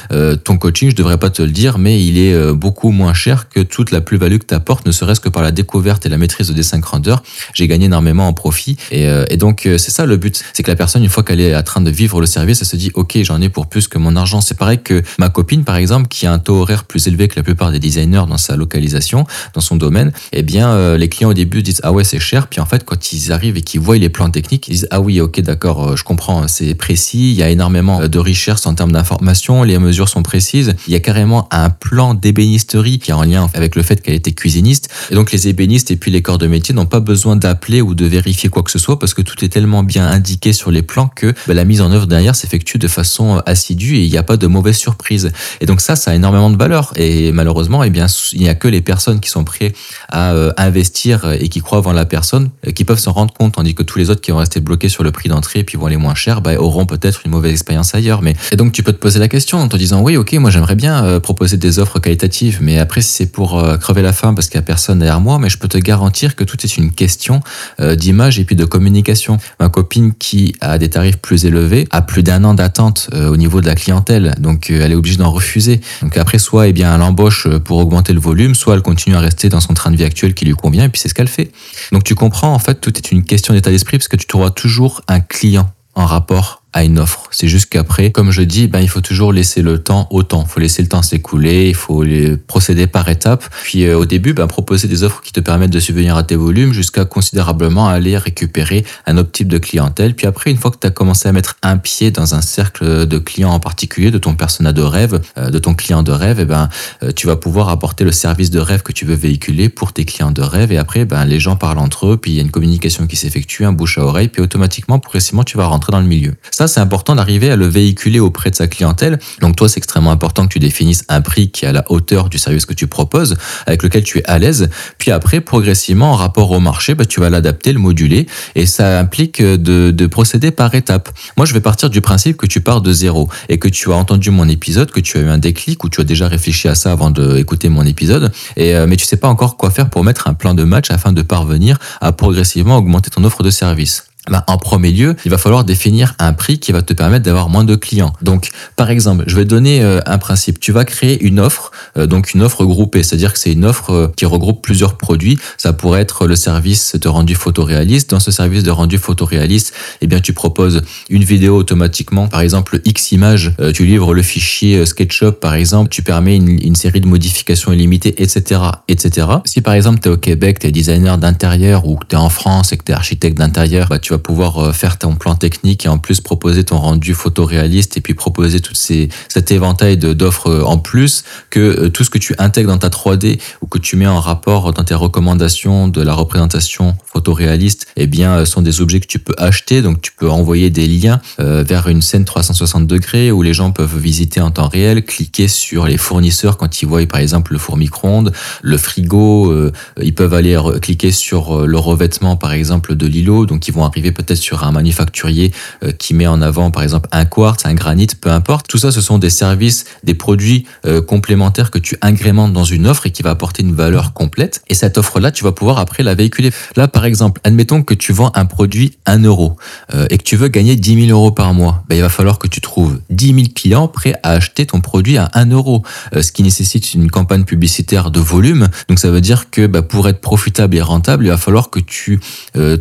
ton 0.44 0.58
coaching, 0.58 0.90
je 0.92 0.96
devrais 0.96 1.18
pas 1.18 1.30
te 1.30 1.42
le 1.42 1.50
dire, 1.50 1.78
mais 1.78 2.04
il 2.04 2.18
est 2.18 2.54
beaucoup 2.54 2.92
moins 2.92 3.14
cher 3.14 3.50
que 3.50 3.60
toute 3.60 3.92
la 3.92 4.02
plus-value 4.02 4.38
que 4.38 4.46
tu 4.46 4.54
apportes, 4.54 4.86
ne 4.86 4.92
serait-ce 4.92 5.20
que 5.20 5.30
par 5.30 5.44
la 5.44 5.52
découverte 5.52 6.06
et 6.06 6.10
la 6.10 6.18
maîtrise 6.18 6.48
de 6.48 6.54
dessin 6.54 6.80
grandeur. 6.80 7.24
J'ai 7.54 7.68
gagné 7.68 7.86
énormément 7.86 8.28
en 8.28 8.34
profit. 8.34 8.78
Et, 8.92 9.08
et 9.30 9.38
donc, 9.38 9.62
c'est 9.64 9.92
ça 9.92 10.06
le 10.06 10.18
but. 10.18 10.44
C'est 10.54 10.64
que 10.64 10.72
la 10.72 10.76
personne, 10.76 11.04
une 11.04 11.10
fois 11.10 11.24
qu'elle 11.24 11.42
est 11.42 11.56
en 11.56 11.64
train 11.64 11.82
de 11.82 11.90
vivre 11.90 12.20
le 12.20 12.28
service, 12.28 12.62
elle 12.62 12.68
se 12.68 12.76
dit, 12.76 12.92
OK, 12.94 13.18
j'en 13.24 13.42
ai 13.42 13.50
pour 13.50 13.68
plus 13.68 13.88
que 13.88 13.98
mon 13.98 14.16
argent. 14.16 14.42
C'est 14.42 14.58
pareil 14.58 14.80
que 14.84 15.02
ma 15.18 15.30
copine, 15.30 15.64
par 15.64 15.76
exemple, 15.76 16.08
qui 16.08 16.26
a 16.26 16.34
un 16.34 16.40
taux 16.40 16.62
horaire 16.62 16.84
plus 16.86 17.08
élevé 17.08 17.28
que 17.28 17.36
la 17.36 17.44
plupart 17.44 17.72
des 17.72 17.80
designers 17.80 18.23
dans 18.28 18.38
sa 18.38 18.56
localisation, 18.56 19.26
dans 19.54 19.62
son 19.62 19.76
domaine, 19.76 20.12
eh 20.32 20.44
bien, 20.44 20.70
euh, 20.70 20.98
les 20.98 21.10
clients 21.10 21.30
au 21.30 21.34
début 21.34 21.64
disent, 21.64 21.82
ah 21.84 21.92
ouais, 21.92 22.04
c'est 22.04 22.20
cher. 22.20 22.48
Puis 22.48 22.60
en 22.60 22.66
fait, 22.66 22.84
quand 22.84 23.14
ils 23.14 23.32
arrivent 23.32 23.58
et 23.58 23.62
qu'ils 23.62 23.82
voient 23.82 23.98
les 23.98 24.10
plans 24.10 24.30
techniques, 24.30 24.68
ils 24.68 24.74
disent, 24.74 24.88
ah 24.92 25.02
oui, 25.02 25.22
OK, 25.22 25.40
d'accord, 25.42 25.90
euh, 25.90 25.96
je 25.96 26.04
comprends, 26.04 26.48
c'est 26.48 26.76
précis. 26.76 27.32
Il 27.32 27.38
y 27.38 27.44
a 27.44 27.50
énormément 27.50 28.02
euh, 28.02 28.08
de 28.08 28.20
richesse 28.20 28.66
en 28.66 28.76
termes 28.76 28.92
d'informations. 28.92 29.64
Les 29.64 29.78
mesures 29.80 30.10
sont 30.10 30.24
précises. 30.24 30.76
Il 30.88 30.94
y 30.94 30.96
a 30.96 31.00
carrément 31.00 31.48
un 31.52 31.70
plan 31.70 32.14
d'ébénisterie 32.14 33.00
qui 33.00 33.12
est 33.12 33.14
en 33.14 33.24
lien 33.24 33.50
avec 33.54 33.76
le 33.76 33.84
fait 33.84 34.02
qu'elle 34.02 34.16
était 34.16 34.34
cuisiniste. 34.34 34.90
Et 35.12 35.16
donc, 35.16 35.32
les 35.32 35.48
ébénistes 35.48 35.92
et 35.92 35.96
puis 35.96 36.12
les 36.12 36.22
corps 36.22 36.38
de 36.38 36.48
métier 36.48 36.74
n'ont 36.74 36.86
pas 36.86 37.00
besoin 37.00 37.36
d'appeler 37.36 37.82
ou 37.82 37.96
de 37.96 38.06
vérifier 38.06 38.50
quoi 38.50 38.64
que 38.64 38.72
ce 38.72 38.80
soit 38.80 39.00
parce 39.00 39.14
que 39.14 39.22
tout 39.22 39.44
est 39.44 39.50
tellement 39.50 39.84
bien 39.84 40.08
indiqué 40.08 40.54
sur 40.54 40.72
les 40.72 40.82
plans 40.82 41.10
que 41.14 41.34
bah, 41.48 41.54
la 41.54 41.66
mise 41.66 41.82
en 41.82 41.92
œuvre 41.92 42.08
derrière 42.08 42.36
s'effectue 42.36 42.78
de 42.78 42.88
façon 42.88 43.42
assidue 43.46 43.98
et 43.98 44.04
il 44.04 44.12
n'y 44.12 44.18
a 44.18 44.24
pas 44.24 44.38
de 44.38 44.48
mauvaise 44.48 44.78
surprise. 44.78 45.32
Et 45.62 45.66
donc 45.66 45.82
ça, 45.82 45.96
ça 45.96 46.12
a 46.12 46.16
énormément 46.16 46.50
de 46.50 46.58
valeur. 46.58 46.94
Et 46.96 47.32
malheureusement, 47.32 47.84
eh 47.84 47.90
bien, 47.90 48.03
il 48.34 48.42
n'y 48.42 48.50
a 48.50 48.56
que 48.56 48.68
les 48.68 48.82
personnes 48.82 49.20
qui 49.20 49.30
sont 49.30 49.44
prêtes 49.44 49.76
à 50.10 50.34
euh, 50.34 50.52
investir 50.58 51.32
et 51.40 51.50
qui 51.50 51.62
croient 51.62 51.86
en 51.88 51.94
la 51.94 52.06
personne 52.06 52.50
euh, 52.68 52.72
qui 52.72 52.86
peuvent 52.86 53.00
s'en 53.00 53.12
rendre 53.12 53.34
compte, 53.34 53.54
tandis 53.54 53.76
que 53.76 53.84
tous 53.84 54.00
les 54.00 54.10
autres 54.10 54.22
qui 54.22 54.32
vont 54.32 54.38
rester 54.38 54.60
bloqués 54.60 54.90
sur 54.90 55.04
le 55.04 55.12
prix 55.12 55.30
d'entrée 55.30 55.60
et 55.60 55.64
puis 55.64 55.78
vont 55.78 55.86
aller 55.86 55.98
moins 55.98 56.16
cher, 56.16 56.42
bah, 56.42 56.56
auront 56.58 56.86
peut-être 56.86 57.22
une 57.26 57.32
mauvaise 57.32 57.52
expérience 57.52 57.96
ailleurs. 57.96 58.22
Mais 58.22 58.36
et 58.52 58.56
donc 58.56 58.72
tu 58.72 58.84
peux 58.84 58.94
te 58.94 58.98
poser 58.98 59.20
la 59.20 59.28
question 59.28 59.60
en 59.60 59.68
te 59.68 59.78
disant 59.78 60.02
oui, 60.02 60.18
ok, 60.18 60.34
moi 60.34 60.50
j'aimerais 60.50 60.76
bien 60.76 61.04
euh, 61.04 61.20
proposer 61.20 61.58
des 61.58 61.80
offres 61.80 62.00
qualitatives, 62.00 62.60
mais 62.62 62.80
après 62.80 63.02
si 63.02 63.12
c'est 63.14 63.32
pour 63.32 63.64
crever 63.80 64.02
la 64.02 64.14
faim 64.14 64.34
parce 64.34 64.48
qu'il 64.48 64.58
n'y 64.60 64.64
a 64.64 64.66
personne 64.66 65.00
derrière 65.00 65.20
moi, 65.20 65.40
mais 65.40 65.50
je 65.50 65.58
peux 65.58 65.68
te 65.68 65.78
garantir 65.78 66.36
que 66.36 66.44
tout 66.44 66.58
est 66.64 66.78
une 66.78 66.92
question 66.92 67.42
d'image 67.80 68.40
et 68.40 68.44
puis 68.46 68.56
de 68.56 68.66
communication. 68.66 69.38
Ma 69.60 69.70
copine 69.70 70.14
qui 70.14 70.56
a 70.62 70.78
des 70.78 70.90
tarifs 70.90 71.18
plus 71.18 71.46
élevés 71.46 71.88
a 71.92 72.02
plus 72.02 72.24
d'un 72.24 72.44
an 72.44 72.54
d'attente 72.54 73.10
au 73.14 73.38
niveau 73.38 73.62
de 73.62 73.66
la 73.66 73.76
clientèle, 73.76 74.36
donc 74.40 74.70
elle 74.70 74.92
est 74.92 74.96
obligée 74.96 75.18
d'en 75.18 75.32
refuser. 75.32 75.82
Donc 76.02 76.18
après, 76.18 76.40
soit 76.40 76.68
eh 76.68 76.74
bien, 76.74 76.94
elle 76.94 77.02
embauche 77.02 77.48
pour 77.60 77.78
le 78.14 78.20
volume, 78.20 78.56
soit 78.56 78.76
elle 78.76 78.82
continue 78.82 79.16
à 79.16 79.20
rester 79.20 79.50
dans 79.50 79.60
son 79.60 79.74
train 79.74 79.92
de 79.92 79.98
vie 79.98 80.04
actuel 80.04 80.34
qui 80.34 80.46
lui 80.46 80.54
convient, 80.54 80.86
et 80.86 80.90
puis 80.90 81.00
c'est 81.00 81.10
ce 81.10 81.14
qu'elle 81.14 81.28
fait. 81.28 81.52
Donc 81.92 82.04
tu 82.04 82.16
comprends, 82.16 82.54
en 82.54 82.60
fait, 82.60 82.82
tout 82.82 82.98
est 82.98 83.12
une 83.12 83.24
question 83.24 83.54
d'état 83.54 83.70
d'esprit, 83.70 83.98
parce 83.98 84.08
que 84.08 84.18
tu 84.18 84.26
trouveras 84.26 84.52
toujours 84.52 85.02
un 85.08 85.20
client 85.20 85.72
en 85.96 86.06
rapport 86.06 86.63
à 86.74 86.84
une 86.84 87.00
offre. 87.00 87.28
C'est 87.32 87.48
juste 87.48 87.68
qu'après, 87.68 88.12
comme 88.12 88.32
je 88.32 88.42
dis, 88.42 88.68
ben, 88.68 88.80
il 88.80 88.90
faut 88.90 89.02
toujours 89.02 89.32
laisser 89.32 89.62
le 89.62 89.78
temps 89.78 90.08
au 90.12 90.24
temps. 90.24 90.44
Il 90.48 90.52
faut 90.52 90.60
laisser 90.60 90.82
le 90.82 90.88
temps 90.88 91.02
s'écouler, 91.02 91.70
il 91.70 91.76
faut 91.76 92.04
procéder 92.48 92.88
par 92.88 93.08
étapes. 93.10 93.46
Puis 93.64 93.86
euh, 93.86 93.98
au 93.98 94.06
début, 94.06 94.34
ben, 94.34 94.48
proposer 94.48 94.88
des 94.88 95.04
offres 95.04 95.22
qui 95.22 95.32
te 95.32 95.40
permettent 95.40 95.72
de 95.72 95.80
subvenir 95.80 96.18
à 96.18 96.24
tes 96.24 96.36
volumes 96.36 96.74
jusqu'à 96.74 97.06
considérablement 97.06 97.88
aller 97.88 98.18
récupérer 98.18 98.86
un 99.06 99.18
autre 99.18 99.32
type 99.32 99.48
de 99.48 99.58
clientèle. 99.58 100.16
Puis 100.16 100.28
après, 100.28 100.52
une 100.52 100.58
fois 100.58 100.72
que 100.72 100.78
tu 100.80 100.88
as 100.88 100.92
commencé 100.92 101.30
à 101.30 101.32
mettre 101.32 101.58
un 101.62 101.78
pied 101.78 102.12
dans 102.12 102.36
un 102.36 102.42
cercle 102.42 103.06
de 103.06 103.18
clients 103.20 103.52
en 103.52 103.60
particulier, 103.60 104.12
de 104.12 104.18
ton 104.18 104.36
persona 104.36 104.74
de 104.74 104.82
rêve, 104.82 105.22
euh, 105.38 105.50
de 105.50 105.60
ton 105.60 105.76
client 105.76 106.04
de 106.04 106.12
rêve, 106.12 106.40
et 106.40 106.44
eh 106.44 106.46
ben, 106.46 106.70
euh, 107.04 107.12
tu 107.16 107.28
vas 107.28 107.36
pouvoir 107.36 107.70
apporter 107.70 108.04
le 108.04 108.12
service 108.12 108.50
de 108.50 108.60
rêve 108.60 108.82
que 108.82 108.92
tu 108.92 109.06
veux 109.06 109.16
véhiculer 109.16 109.70
pour 109.70 109.94
tes 109.94 110.06
clients 110.06 110.32
de 110.32 110.42
rêve. 110.42 110.72
Et 110.72 110.78
après, 110.78 111.06
ben, 111.06 111.26
les 111.26 111.40
gens 111.40 111.56
parlent 111.56 111.78
entre 111.78 112.08
eux, 112.08 112.18
puis 112.18 112.32
il 112.32 112.36
y 112.36 112.40
a 112.40 112.42
une 112.42 112.52
communication 112.52 113.06
qui 113.08 113.16
s'effectue, 113.16 113.66
un 113.66 113.72
bouche 113.72 113.98
à 113.98 114.06
oreille, 114.06 114.28
puis 114.28 114.42
automatiquement, 114.42 115.00
progressivement, 115.00 115.44
tu 115.44 115.58
vas 115.58 115.66
rentrer 115.66 115.92
dans 115.92 116.00
le 116.00 116.08
milieu. 116.08 116.34
Ça, 116.52 116.63
c'est 116.68 116.80
important 116.80 117.16
d'arriver 117.16 117.52
à 117.52 117.56
le 117.56 117.68
véhiculer 117.68 118.20
auprès 118.20 118.52
de 118.52 118.56
sa 118.56 118.68
clientèle. 118.68 119.20
Donc 119.42 119.56
toi, 119.56 119.70
c'est 119.70 119.78
extrêmement 119.78 120.12
important 120.12 120.48
que 120.48 120.54
tu 120.54 120.60
définisses 120.60 121.04
un 121.10 121.22
prix 121.22 121.52
qui 121.52 121.66
est 121.66 121.68
à 121.68 121.72
la 121.72 121.84
hauteur 121.92 122.30
du 122.30 122.38
service 122.38 122.66
que 122.66 122.74
tu 122.74 122.88
proposes, 122.88 123.36
avec 123.66 123.84
lequel 123.84 124.04
tu 124.04 124.20
es 124.20 124.24
à 124.26 124.40
l'aise. 124.40 124.70
Puis 124.98 125.12
après, 125.12 125.42
progressivement, 125.42 126.12
en 126.12 126.16
rapport 126.16 126.52
au 126.52 126.60
marché, 126.60 126.96
bah, 126.96 127.06
tu 127.06 127.20
vas 127.20 127.30
l'adapter, 127.30 127.74
le 127.74 127.80
moduler, 127.80 128.28
et 128.56 128.66
ça 128.66 129.00
implique 129.00 129.42
de, 129.42 129.92
de 129.92 130.08
procéder 130.08 130.52
par 130.52 130.74
étapes. 130.76 131.10
Moi, 131.38 131.46
je 131.46 131.54
vais 131.54 131.62
partir 131.62 131.90
du 131.90 132.02
principe 132.02 132.38
que 132.38 132.46
tu 132.46 132.62
pars 132.62 132.82
de 132.82 132.92
zéro 132.92 133.30
et 133.50 133.58
que 133.58 133.68
tu 133.68 133.92
as 133.92 133.96
entendu 133.96 134.32
mon 134.32 134.48
épisode, 134.48 134.92
que 134.92 135.00
tu 135.00 135.18
as 135.18 135.22
eu 135.22 135.30
un 135.30 135.38
déclic 135.38 135.84
ou 135.84 135.90
tu 135.90 136.02
as 136.02 136.04
déjà 136.04 136.28
réfléchi 136.28 136.68
à 136.68 136.76
ça 136.76 136.92
avant 136.92 137.10
d'écouter 137.12 137.70
mon 137.70 137.84
épisode, 137.84 138.32
euh, 138.58 138.88
mais 138.88 138.96
tu 138.96 139.06
sais 139.06 139.18
pas 139.18 139.28
encore 139.28 139.58
quoi 139.58 139.72
faire 139.72 139.90
pour 139.90 140.04
mettre 140.04 140.28
un 140.28 140.34
plan 140.34 140.54
de 140.54 140.64
match 140.64 140.92
afin 140.92 141.12
de 141.12 141.22
parvenir 141.22 141.78
à 142.02 142.12
progressivement 142.12 142.78
augmenter 142.78 143.10
ton 143.10 143.24
offre 143.24 143.44
de 143.44 143.50
service. 143.50 144.06
En 144.48 144.58
premier 144.58 144.92
lieu, 144.92 145.18
il 145.26 145.32
va 145.32 145.38
falloir 145.38 145.66
définir 145.66 146.16
un 146.18 146.32
prix 146.32 146.58
qui 146.58 146.72
va 146.72 146.82
te 146.82 146.94
permettre 146.94 147.26
d'avoir 147.26 147.50
moins 147.50 147.66
de 147.66 147.76
clients. 147.76 148.14
Donc, 148.22 148.52
par 148.78 148.90
exemple, 148.90 149.26
je 149.28 149.36
vais 149.36 149.44
donner 149.44 149.82
euh, 149.82 150.00
un 150.06 150.18
principe. 150.18 150.62
Tu 150.62 150.72
vas 150.72 150.86
créer 150.86 151.22
une 151.22 151.42
offre, 151.42 151.72
euh, 151.98 152.08
donc 152.08 152.34
une 152.34 152.42
offre 152.42 152.64
groupée, 152.64 153.04
c'est-à-dire 153.04 153.34
que 153.34 153.40
c'est 153.40 153.52
une 153.52 153.66
offre 153.66 153.90
euh, 153.92 154.08
qui 154.16 154.26
regroupe 154.26 154.62
plusieurs 154.62 154.98
produits. 154.98 155.38
Ça 155.58 155.74
pourrait 155.74 156.00
être 156.00 156.26
le 156.26 156.38
service 156.38 156.96
de 156.96 157.10
rendu 157.10 157.36
photoréaliste. 157.36 158.12
Dans 158.12 158.22
ce 158.22 158.32
service 158.32 158.64
de 158.64 158.72
rendu 158.72 158.98
photoréaliste, 158.98 159.74
eh 160.00 160.08
bien, 160.08 160.22
tu 160.22 160.32
proposes 160.32 160.84
une 161.10 161.26
vidéo 161.26 161.58
automatiquement, 161.58 162.28
par 162.28 162.40
exemple 162.40 162.80
X 162.86 163.12
images. 163.12 163.52
Tu 163.74 163.86
livres 163.86 164.14
le 164.14 164.22
fichier 164.22 164.86
SketchUp, 164.86 165.42
par 165.42 165.54
exemple. 165.54 165.90
Tu 165.90 166.02
permets 166.02 166.38
une, 166.38 166.76
série 166.76 167.02
de 167.02 167.08
modifications 167.08 167.72
illimitées, 167.74 168.22
etc., 168.22 168.62
etc. 168.88 169.28
Si 169.46 169.62
par 169.62 169.74
exemple 169.74 170.00
tu 170.02 170.10
es 170.10 170.12
au 170.12 170.18
Québec, 170.18 170.60
tu 170.60 170.68
es 170.68 170.72
designer 170.72 171.18
d'intérieur 171.18 171.86
ou 171.88 172.00
tu 172.08 172.16
es 172.16 172.20
en 172.20 172.30
France 172.30 172.72
et 172.72 172.78
que 172.78 172.84
tu 172.84 172.92
es 172.92 172.96
architecte 172.96 173.38
d'intérieur, 173.38 173.88
bah, 173.90 174.00
tu 174.00 174.13
vas 174.14 174.20
pouvoir 174.20 174.60
euh, 174.60 174.72
faire 174.72 174.98
ton 174.98 175.16
plan 175.16 175.36
technique 175.36 175.86
et 175.86 175.90
en 175.90 175.98
plus 175.98 176.22
proposer 176.22 176.64
ton 176.64 176.78
rendu 176.78 177.14
photoréaliste 177.14 177.98
et 177.98 178.02
puis 178.02 178.14
proposer 178.14 178.60
tout 178.60 178.76
ces, 178.76 179.10
cet 179.28 179.52
éventail 179.52 179.98
d'offres 179.98 180.50
euh, 180.50 180.64
en 180.64 180.78
plus 180.78 181.24
que 181.50 181.60
euh, 181.60 181.90
tout 181.90 182.04
ce 182.04 182.10
que 182.10 182.18
tu 182.18 182.36
intègres 182.38 182.70
dans 182.70 182.78
ta 182.78 182.90
3D 182.90 183.40
ou 183.62 183.68
que 183.68 183.80
tu 183.80 183.96
mets 183.96 184.08
en 184.08 184.20
rapport 184.20 184.74
dans 184.74 184.84
tes 184.84 184.94
recommandations 184.94 185.88
de 185.88 186.02
la 186.02 186.14
représentation 186.14 186.96
photoréaliste, 187.06 187.88
eh 187.96 188.08
bien, 188.08 188.46
sont 188.46 188.62
des 188.62 188.82
objets 188.82 189.00
que 189.00 189.08
tu 189.08 189.20
peux 189.20 189.34
acheter. 189.38 189.82
Donc, 189.82 190.02
tu 190.02 190.12
peux 190.12 190.30
envoyer 190.30 190.70
des 190.70 190.88
liens 190.88 191.20
vers 191.38 191.88
une 191.88 192.02
scène 192.02 192.26
360 192.26 192.88
degrés 192.88 193.32
où 193.32 193.42
les 193.42 193.54
gens 193.54 193.72
peuvent 193.72 193.98
visiter 193.98 194.42
en 194.42 194.52
temps 194.52 194.68
réel, 194.68 195.04
cliquer 195.04 195.48
sur 195.48 195.86
les 195.86 195.98
fournisseurs 195.98 196.58
quand 196.58 196.82
ils 196.82 196.88
voient, 196.88 197.06
par 197.06 197.20
exemple, 197.20 197.54
le 197.54 197.60
four 197.60 197.78
micro-ondes, 197.78 198.32
le 198.62 198.78
frigo. 198.78 199.54
ils 200.02 200.16
peuvent 200.16 200.34
aller 200.34 200.60
cliquer 200.82 201.12
sur 201.12 201.66
le 201.66 201.78
revêtement, 201.78 202.36
par 202.36 202.54
exemple, 202.54 202.96
de 202.96 203.08
l'îlot. 203.08 203.46
Donc, 203.46 203.68
ils 203.68 203.74
vont 203.74 203.86
arriver 203.86 204.03
peut-être 204.12 204.38
sur 204.38 204.64
un 204.64 204.72
manufacturier 204.72 205.52
euh, 205.84 205.92
qui 205.92 206.14
met 206.14 206.28
en 206.28 206.42
avant 206.42 206.72
par 206.72 206.84
exemple 206.84 207.08
un 207.12 207.26
quartz, 207.26 207.66
un 207.66 207.74
granit, 207.74 208.08
peu 208.20 208.30
importe. 208.30 208.68
Tout 208.68 208.78
ça, 208.78 208.92
ce 208.92 209.02
sont 209.02 209.18
des 209.18 209.30
services, 209.30 209.86
des 210.04 210.14
produits 210.14 210.66
euh, 210.86 211.02
complémentaires 211.02 211.72
que 211.72 211.80
tu 211.80 211.98
agrémentes 212.02 212.54
dans 212.54 212.64
une 212.64 212.88
offre 212.88 213.08
et 213.08 213.12
qui 213.12 213.24
va 213.24 213.32
apporter 213.32 213.64
une 213.64 213.74
valeur 213.74 214.14
complète. 214.14 214.62
Et 214.68 214.74
cette 214.74 214.98
offre-là, 214.98 215.32
tu 215.32 215.44
vas 215.44 215.52
pouvoir 215.52 215.80
après 215.80 216.04
la 216.04 216.16
véhiculer. 216.16 216.52
Là, 216.76 216.88
par 216.88 217.06
exemple, 217.06 217.42
admettons 217.44 217.84
que 217.84 217.94
tu 217.94 218.14
vends 218.14 218.32
un 218.36 218.46
produit 218.46 218.98
1 219.06 219.24
euro 219.24 219.56
euh, 219.94 220.08
et 220.10 220.18
que 220.18 220.24
tu 220.24 220.36
veux 220.36 220.48
gagner 220.48 220.76
10 220.76 221.08
000 221.08 221.18
euros 221.18 221.32
par 221.32 221.54
mois. 221.54 221.84
Ben, 221.88 221.96
il 221.96 222.02
va 222.02 222.10
falloir 222.10 222.40
que 222.40 222.48
tu 222.48 222.62
trouves 222.62 223.00
10 223.10 223.26
000 223.28 223.40
clients 223.56 223.88
prêts 223.88 224.16
à 224.24 224.32
acheter 224.32 224.66
ton 224.66 224.82
produit 224.82 225.18
à 225.18 225.30
1 225.34 225.52
euro, 225.52 225.84
ce 226.20 226.32
qui 226.32 226.44
nécessite 226.44 226.94
une 226.94 227.10
campagne 227.10 227.44
publicitaire 227.44 228.12
de 228.12 228.20
volume. 228.20 228.68
Donc 228.90 229.00
ça 229.00 229.10
veut 229.10 229.22
dire 229.22 229.50
que 229.50 229.68
ben, 229.68 229.82
pour 229.82 230.08
être 230.08 230.22
profitable 230.22 230.76
et 230.76 230.82
rentable, 230.82 231.26
il 231.26 231.30
va 231.30 231.38
falloir 231.38 231.70
que 231.70 231.80
tu 231.80 232.20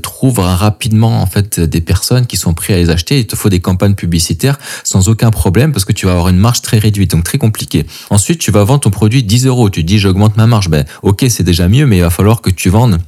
trouves 0.03 0.39
rapidement 0.39 1.12
en 1.21 1.27
fait 1.27 1.61
des 1.61 1.81
personnes 1.81 2.27
qui 2.27 2.37
sont 2.37 2.55
prêtes 2.55 2.77
à 2.77 2.79
les 2.79 2.91
acheter. 2.91 3.21
Il 3.21 3.27
te 3.27 3.37
faut 3.37 3.49
des 3.49 3.61
campagnes 3.61 3.95
publicitaires 3.95 4.59
sans 4.85 5.09
aucun 5.09 5.31
problème 5.31 5.73
parce 5.73 5.85
que 5.85 5.93
tu 5.93 6.07
vas 6.07 6.13
avoir 6.13 6.29
une 6.29 6.39
marge 6.39 6.63
très 6.63 6.79
réduite, 6.79 7.11
donc 7.11 7.25
très 7.25 7.39
compliqué. 7.39 7.87
Ensuite, 8.11 8.39
tu 8.39 8.51
vas 8.51 8.65
vendre 8.65 8.81
ton 8.81 8.91
produit 8.91 9.23
10 9.23 9.47
euros. 9.47 9.71
Tu 9.71 9.85
dis 9.85 9.99
j'augmente 9.99 10.37
ma 10.37 10.47
marge. 10.47 10.69
Ben 10.69 10.85
ok, 11.03 11.25
c'est 11.29 11.45
déjà 11.45 11.69
mieux, 11.69 11.87
mais 11.87 11.99
il 11.99 12.03
va 12.03 12.11
falloir 12.11 12.41
que 12.41 12.51
tu 12.51 12.71
vendes 12.71 12.99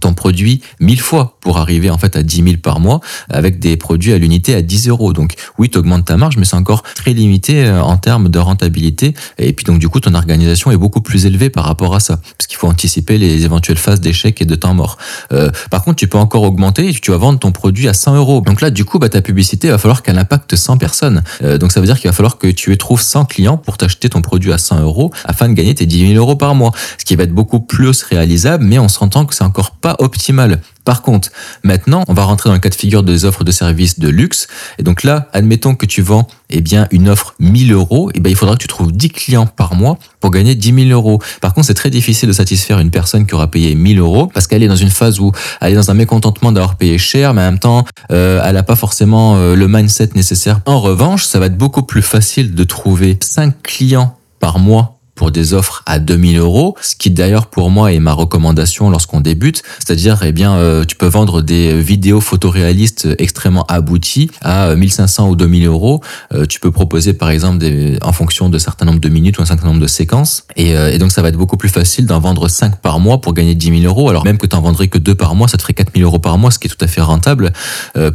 ton 0.00 0.14
produit 0.14 0.60
mille 0.80 1.00
fois 1.00 1.36
pour 1.40 1.58
arriver 1.58 1.90
en 1.90 1.98
fait 1.98 2.16
à 2.16 2.22
10 2.22 2.42
000 2.42 2.48
par 2.62 2.80
mois 2.80 3.00
avec 3.28 3.58
des 3.58 3.76
produits 3.76 4.12
à 4.12 4.18
l'unité 4.18 4.54
à 4.54 4.62
10 4.62 4.88
euros. 4.88 5.12
Donc 5.12 5.34
oui, 5.58 5.68
tu 5.68 5.78
augmentes 5.78 6.06
ta 6.06 6.16
marge, 6.16 6.36
mais 6.36 6.44
c'est 6.44 6.56
encore 6.56 6.82
très 6.82 7.12
limité 7.12 7.64
euh, 7.64 7.82
en 7.82 7.96
termes 7.96 8.28
de 8.28 8.38
rentabilité. 8.38 9.14
Et 9.38 9.52
puis 9.52 9.64
donc 9.64 9.78
du 9.78 9.88
coup, 9.88 10.00
ton 10.00 10.14
organisation 10.14 10.70
est 10.70 10.76
beaucoup 10.76 11.00
plus 11.00 11.26
élevée 11.26 11.50
par 11.50 11.64
rapport 11.64 11.94
à 11.94 12.00
ça, 12.00 12.20
parce 12.38 12.46
qu'il 12.46 12.56
faut 12.56 12.66
anticiper 12.66 13.18
les 13.18 13.44
éventuelles 13.44 13.78
phases 13.78 14.00
d'échec 14.00 14.40
et 14.40 14.44
de 14.44 14.54
temps 14.54 14.74
mort. 14.74 14.98
Euh, 15.32 15.50
par 15.70 15.84
contre, 15.84 15.96
tu 15.96 16.08
peux 16.08 16.18
encore 16.18 16.42
augmenter 16.42 16.88
et 16.88 16.92
tu 16.92 17.10
vas 17.10 17.16
vendre 17.16 17.38
ton 17.38 17.52
produit 17.52 17.88
à 17.88 17.94
100 17.94 18.16
euros. 18.16 18.40
Donc 18.40 18.60
là, 18.60 18.70
du 18.70 18.84
coup, 18.84 18.98
bah, 18.98 19.08
ta 19.08 19.22
publicité 19.22 19.70
va 19.70 19.78
falloir 19.78 20.02
qu'elle 20.02 20.18
impacte 20.18 20.56
100 20.56 20.78
personnes. 20.78 21.22
Euh, 21.42 21.58
donc 21.58 21.72
ça 21.72 21.80
veut 21.80 21.86
dire 21.86 21.98
qu'il 21.98 22.08
va 22.08 22.14
falloir 22.14 22.38
que 22.38 22.48
tu 22.48 22.76
trouves 22.78 23.02
100 23.02 23.26
clients 23.26 23.56
pour 23.56 23.76
t'acheter 23.76 24.08
ton 24.08 24.22
produit 24.22 24.52
à 24.52 24.58
100 24.58 24.80
euros 24.80 25.12
afin 25.24 25.48
de 25.48 25.54
gagner 25.54 25.74
tes 25.74 25.86
10 25.86 26.08
000 26.12 26.14
euros 26.14 26.36
par 26.36 26.54
mois. 26.54 26.72
Ce 26.98 27.04
qui 27.04 27.16
va 27.16 27.24
être 27.24 27.34
beaucoup 27.34 27.60
plus 27.60 28.02
réalisable, 28.02 28.64
mais 28.64 28.78
on 28.78 28.88
s'entend 28.88 29.26
que 29.26 29.34
c'est 29.34 29.44
encore 29.44 29.72
pas 29.72 29.89
optimal. 29.98 30.60
Par 30.84 31.02
contre, 31.02 31.30
maintenant, 31.62 32.04
on 32.08 32.14
va 32.14 32.24
rentrer 32.24 32.48
dans 32.48 32.54
le 32.54 32.60
cas 32.60 32.68
de 32.68 32.74
figure 32.74 33.02
des 33.02 33.24
offres 33.24 33.44
de 33.44 33.52
services 33.52 33.98
de 33.98 34.08
luxe. 34.08 34.48
Et 34.78 34.82
donc 34.82 35.02
là, 35.02 35.28
admettons 35.32 35.74
que 35.74 35.86
tu 35.86 36.02
vends 36.02 36.26
eh 36.48 36.60
bien, 36.60 36.88
une 36.90 37.08
offre 37.08 37.34
1000 37.38 37.72
euros, 37.72 38.10
eh 38.14 38.20
il 38.24 38.34
faudra 38.34 38.56
que 38.56 38.62
tu 38.62 38.68
trouves 38.68 38.92
10 38.92 39.10
clients 39.10 39.46
par 39.46 39.74
mois 39.74 39.98
pour 40.20 40.30
gagner 40.30 40.54
10 40.54 40.88
000 40.88 40.90
euros. 40.90 41.20
Par 41.40 41.54
contre, 41.54 41.66
c'est 41.66 41.74
très 41.74 41.90
difficile 41.90 42.28
de 42.28 42.32
satisfaire 42.32 42.78
une 42.78 42.90
personne 42.90 43.26
qui 43.26 43.34
aura 43.34 43.48
payé 43.48 43.74
1000 43.74 43.98
euros 43.98 44.26
parce 44.26 44.46
qu'elle 44.46 44.62
est 44.62 44.68
dans 44.68 44.76
une 44.76 44.90
phase 44.90 45.20
où 45.20 45.32
elle 45.60 45.72
est 45.72 45.76
dans 45.76 45.90
un 45.90 45.94
mécontentement 45.94 46.52
d'avoir 46.52 46.76
payé 46.76 46.98
cher, 46.98 47.34
mais 47.34 47.42
en 47.42 47.52
même 47.52 47.58
temps, 47.58 47.84
euh, 48.10 48.42
elle 48.44 48.54
n'a 48.54 48.62
pas 48.62 48.76
forcément 48.76 49.36
euh, 49.36 49.54
le 49.54 49.68
mindset 49.68 50.10
nécessaire. 50.14 50.60
En 50.66 50.80
revanche, 50.80 51.24
ça 51.24 51.38
va 51.38 51.46
être 51.46 51.58
beaucoup 51.58 51.82
plus 51.82 52.02
facile 52.02 52.54
de 52.54 52.64
trouver 52.64 53.18
5 53.20 53.62
clients 53.62 54.16
par 54.40 54.58
mois 54.58 54.99
pour 55.20 55.30
des 55.30 55.52
offres 55.52 55.82
à 55.84 55.98
2000 55.98 56.38
euros, 56.38 56.74
ce 56.80 56.96
qui 56.96 57.10
d'ailleurs 57.10 57.48
pour 57.48 57.68
moi 57.68 57.92
est 57.92 57.98
ma 57.98 58.14
recommandation 58.14 58.88
lorsqu'on 58.88 59.20
débute, 59.20 59.62
c'est-à-dire 59.78 60.22
eh 60.22 60.32
bien 60.32 60.54
euh, 60.54 60.86
tu 60.86 60.96
peux 60.96 61.08
vendre 61.08 61.42
des 61.42 61.78
vidéos 61.78 62.22
photoréalistes 62.22 63.06
extrêmement 63.18 63.66
abouties 63.66 64.30
à 64.40 64.74
1500 64.74 65.28
ou 65.28 65.36
2000 65.36 65.66
euros. 65.66 66.00
Euh, 66.32 66.46
tu 66.46 66.58
peux 66.58 66.70
proposer 66.70 67.12
par 67.12 67.28
exemple 67.28 67.66
en 68.00 68.12
fonction 68.12 68.48
de 68.48 68.56
certain 68.56 68.86
nombre 68.86 68.98
de 68.98 69.10
minutes 69.10 69.36
ou 69.36 69.42
un 69.42 69.44
certain 69.44 69.66
nombre 69.66 69.82
de 69.82 69.86
séquences, 69.86 70.44
et, 70.56 70.74
euh, 70.74 70.96
donc 70.96 71.12
ça 71.12 71.20
va 71.20 71.28
être 71.28 71.36
beaucoup 71.36 71.58
plus 71.58 71.68
facile 71.68 72.06
d'en 72.06 72.20
vendre 72.20 72.48
5 72.48 72.76
par 72.76 72.98
mois 72.98 73.20
pour 73.20 73.34
gagner 73.34 73.54
10 73.54 73.82
000 73.82 73.92
euros. 73.92 74.08
Alors 74.08 74.24
même 74.24 74.38
que 74.38 74.46
tu 74.46 74.56
en 74.56 74.62
vendrais 74.62 74.88
que 74.88 74.96
2 74.96 75.14
par 75.14 75.34
mois, 75.34 75.48
ça 75.48 75.58
te 75.58 75.62
ferait 75.62 75.74
4000 75.74 76.02
euros 76.02 76.18
par 76.18 76.38
mois, 76.38 76.50
ce 76.50 76.58
qui 76.58 76.68
est 76.68 76.70
tout 76.70 76.82
à 76.82 76.88
fait 76.88 77.02
rentable 77.02 77.52